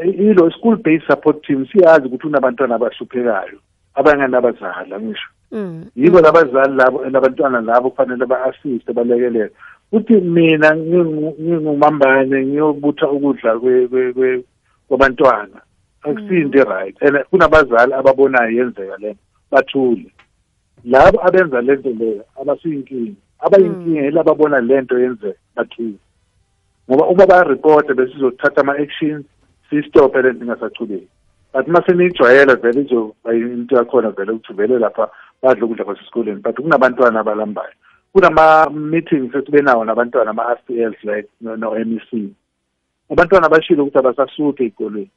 ilo 0.05 0.51
school 0.51 0.77
based 0.77 1.07
support 1.07 1.47
team 1.47 1.67
siyazi 1.67 2.07
ukuthi 2.07 2.23
kunabantwana 2.23 2.75
abahluphekayo 2.75 3.59
abanganabazali 3.95 4.95
angisho. 4.95 5.29
Yibo 5.97 6.21
labazali 6.21 6.77
labo 6.77 7.05
labantwana 7.05 7.61
labo 7.61 7.91
kufanele 7.91 8.27
ba-assiste 8.27 8.93
balekelele. 8.93 9.51
Kuthi 9.91 10.21
mina 10.21 10.77
ngingu- 10.77 11.35
ngingumambane 11.41 12.47
ngiyobutha 12.47 13.11
ukudla 13.11 13.59
kwabantwana. 14.89 15.61
Akusinto 16.03 16.59
i-right 16.59 16.97
and 17.03 17.25
kunabazali 17.31 17.93
ababonayo 17.93 18.51
yenzeka 18.51 18.97
lento 18.97 19.21
bathule. 19.51 20.07
Labo 20.85 21.19
abenza 21.27 21.61
lento 21.61 21.91
leyo 21.91 22.25
abasiyinkinga. 22.41 23.21
Abayinkinga 23.41 24.01
yilabo 24.03 24.31
ababona 24.31 24.61
lento 24.61 24.99
yenzeka 24.99 25.39
bathule. 25.57 25.99
Ngoba 26.89 27.07
uma 27.07 27.27
bayaripota 27.27 27.95
besizothatha 27.95 28.61
ama-actions 28.61 29.27
siyistophe 29.71 30.23
lento 30.23 30.45
ingasachubeki 30.45 31.09
but 31.53 31.67
uma 31.69 31.83
seniyijwayela 31.87 32.55
vele 32.57 32.81
izoba 32.81 33.35
into 33.35 33.77
yakhona 33.77 34.11
vele 34.11 34.33
ukuthi 34.33 34.53
vele 34.53 34.79
lapha 34.79 35.11
badle 35.43 35.65
ukudla 35.65 35.85
kwasesikoleni 35.85 36.41
but 36.43 36.57
kunabantwana 36.57 37.21
abalambayo. 37.21 37.73
Kunama-meetings 38.13 39.35
esibe 39.35 39.63
nawo 39.63 39.85
nabantwana 39.85 40.31
ama-r 40.31 40.59
like 41.03 41.29
no-m 41.41 41.97
e 41.97 42.01
c. 42.11 42.29
Abantwana 43.11 43.49
bashile 43.49 43.83
ukuthi 43.83 43.99
abasasuthi 43.99 44.63
ey'kolweni. 44.65 45.11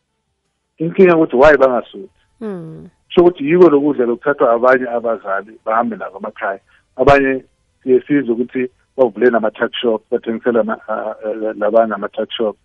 Inkinga 0.78 1.16
ukuthi 1.18 1.36
why 1.36 1.58
bangasuthi 1.58 2.10
so 2.40 2.90
sho 3.10 3.22
ukuthi 3.22 3.46
yiko 3.50 3.70
lokudla 3.70 4.06
lokuthathwa 4.06 4.52
abanye 4.54 4.88
abazali 4.90 5.60
bahambe 5.66 5.96
nako 5.96 6.18
amakhaya 6.18 6.60
abanye 6.96 7.44
siye 7.84 8.02
sizwe 8.02 8.34
ukuthi 8.34 8.70
bavule 8.98 9.30
nama-tuck 9.30 9.74
shop 9.76 10.02
bathengisela 10.12 10.60
ama- 10.62 10.80
a- 10.88 11.16
a- 11.26 11.54
labanye 11.58 11.94
ama-tuck 11.94 12.32
shop 12.32 12.58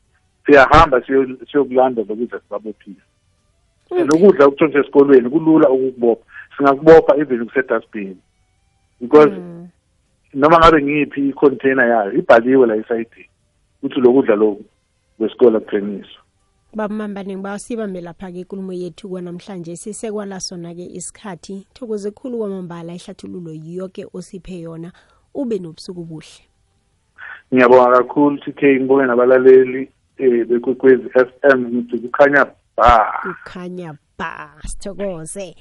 siyahamba 0.46 1.00
siyo- 1.00 1.36
siyokulanda 1.50 2.02
lokudla 2.08 2.40
sibabophile 2.40 3.02
and 3.90 4.12
ukudla 4.12 4.46
okuntshontsha 4.46 4.80
esikolweni 4.80 5.30
kulula 5.30 5.70
ukukubopha. 5.70 6.24
Singakubopha 6.56 7.16
even 7.20 7.46
kusedustbin. 7.46 8.16
Because 9.00 9.30
Mm. 9.30 9.68
noma 10.34 10.58
ngabe 10.58 10.82
ngiyiphi 10.82 11.28
i-container 11.28 11.88
yayo 11.88 12.12
ibhaliwe 12.12 12.66
la 12.66 12.76
esayidini 12.76 13.28
ukuthi 13.82 14.00
lokudla 14.00 14.36
lokhu 14.36 14.64
kwesikole 15.18 15.56
akuthengiswa 15.56 16.22
bamambane 16.74 17.36
bawasibambe 17.36 18.00
lapha-ke 18.00 18.38
inkulumo 18.40 18.72
yethu 18.72 19.08
kwanamhlanje. 19.08 19.76
Sisekwala 19.76 20.40
sona-ke 20.40 20.84
isikhathi. 20.84 21.66
Thokoze 21.74 22.10
khulu 22.10 22.38
kwamambala 22.38 22.94
ihlathululo 22.94 23.52
yoke 23.54 24.06
osiphe 24.12 24.60
yona. 24.60 24.92
Ube 25.34 25.58
nobusuku 25.58 26.04
buhle 26.04 26.48
ngiyabonga 27.54 27.96
kakhulu 27.96 28.38
tk 28.38 28.62
ngibonge 28.62 29.06
nabalaleli 29.06 29.90
um 30.20 30.44
bekwekwezi 30.44 31.08
f 31.14 31.28
m. 31.42 31.60
Ngithi 31.68 31.98
kukhanya 31.98 32.46
ba 32.78 33.20
kukhanya 33.22 33.98
ba 34.18 34.54
sithokoze 34.62 35.54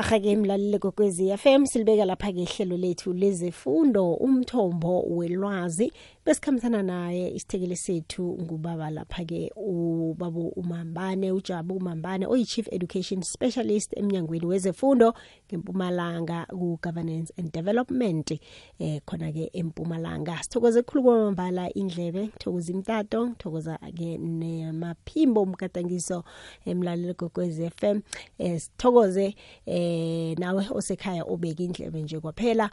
ahake 0.00 0.36
mlaleli 0.36 0.78
kokwezi 0.78 1.36
FM 1.36 1.66
silibeka 1.66 2.04
lapha 2.04 2.32
ke 2.32 2.42
ihlelo 2.42 2.76
lethu 2.76 3.12
lezefundo 3.12 4.14
umthombo 4.14 5.02
welwazi. 5.02 5.92
Besikhambisana 6.24 6.82
naye 6.82 7.34
isithekele 7.34 7.76
sethu 7.76 8.38
ngubaba 8.42 8.90
lapha 8.90 9.24
ke 9.24 9.52
ubaba 9.56 10.40
umambane 10.56 11.32
ujabu 11.32 11.76
umambane 11.76 12.26
oyi-chief 12.26 12.68
education 12.72 13.22
specialist 13.22 13.92
emnyangweni 13.96 14.46
wezefundo 14.46 15.14
ngempumalanga 15.48 16.46
ku-governance 16.50 17.32
and 17.38 17.52
development 17.52 18.30
eh 18.78 19.00
khona 19.04 19.32
ke 19.32 19.50
empumalanga. 19.52 20.38
Sithokoze 20.42 20.82
kukhulu 20.82 21.04
kwamambala 21.04 21.72
indlebe 21.74 22.22
ngithokoza 22.26 22.72
imtato 22.72 23.28
ngithokoza 23.28 23.78
ke 23.96 24.18
nemaphimbo 24.18 25.42
umgadangiso 25.42 26.24
emlaleli 26.66 27.14
gokwez 27.14 27.60
FM 27.80 28.00
eh 28.38 28.60
sithokoze 28.60 29.34
eh 29.66 29.89
nawe 30.38 30.66
osekhaya 30.70 31.24
obeka 31.24 31.62
indlebe 31.62 32.02
nje 32.02 32.20
kwaphela. 32.20 32.70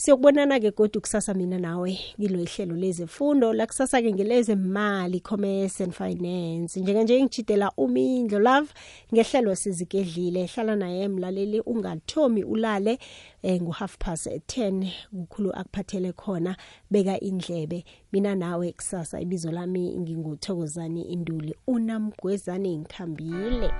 Siyokubonana 0.00 0.60
ke 0.60 0.70
kodwa 0.70 1.00
kusasa 1.00 1.34
mina 1.34 1.58
nawe 1.58 1.98
kilo 2.16 2.40
ihlelo 2.40 2.76
lezefundo. 2.76 3.52
La 3.52 3.66
kusasa 3.66 4.00
ke 4.02 4.12
ngelezemali 4.12 5.20
commerce 5.20 5.80
and 5.84 5.92
finance. 5.92 6.80
Njenganje 6.80 7.22
ngijidela 7.22 7.72
umindlo 7.76 8.38
love 8.38 8.72
ngehlelo 9.14 9.54
sizigedlile. 9.54 10.46
Hlala 10.46 10.76
naye 10.76 11.08
mlaleli 11.08 11.60
ungathomi 11.60 12.44
ulale 12.44 12.98
eh, 13.42 13.62
ngu 13.62 13.70
half 13.70 13.98
past 13.98 14.26
10 14.26 14.88
kukhulu 15.10 15.52
akuphathele 15.52 16.12
khona. 16.12 16.56
Beka 16.90 17.20
indlebe. 17.20 17.84
Mina 18.12 18.34
nawe 18.34 18.72
kusasa 18.72 19.20
ibizo 19.20 19.50
lami 19.52 19.96
nginguthokozani 19.98 21.02
induli. 21.02 21.54
Unamgwezane 21.66 22.78
ngikhambile 22.78 23.70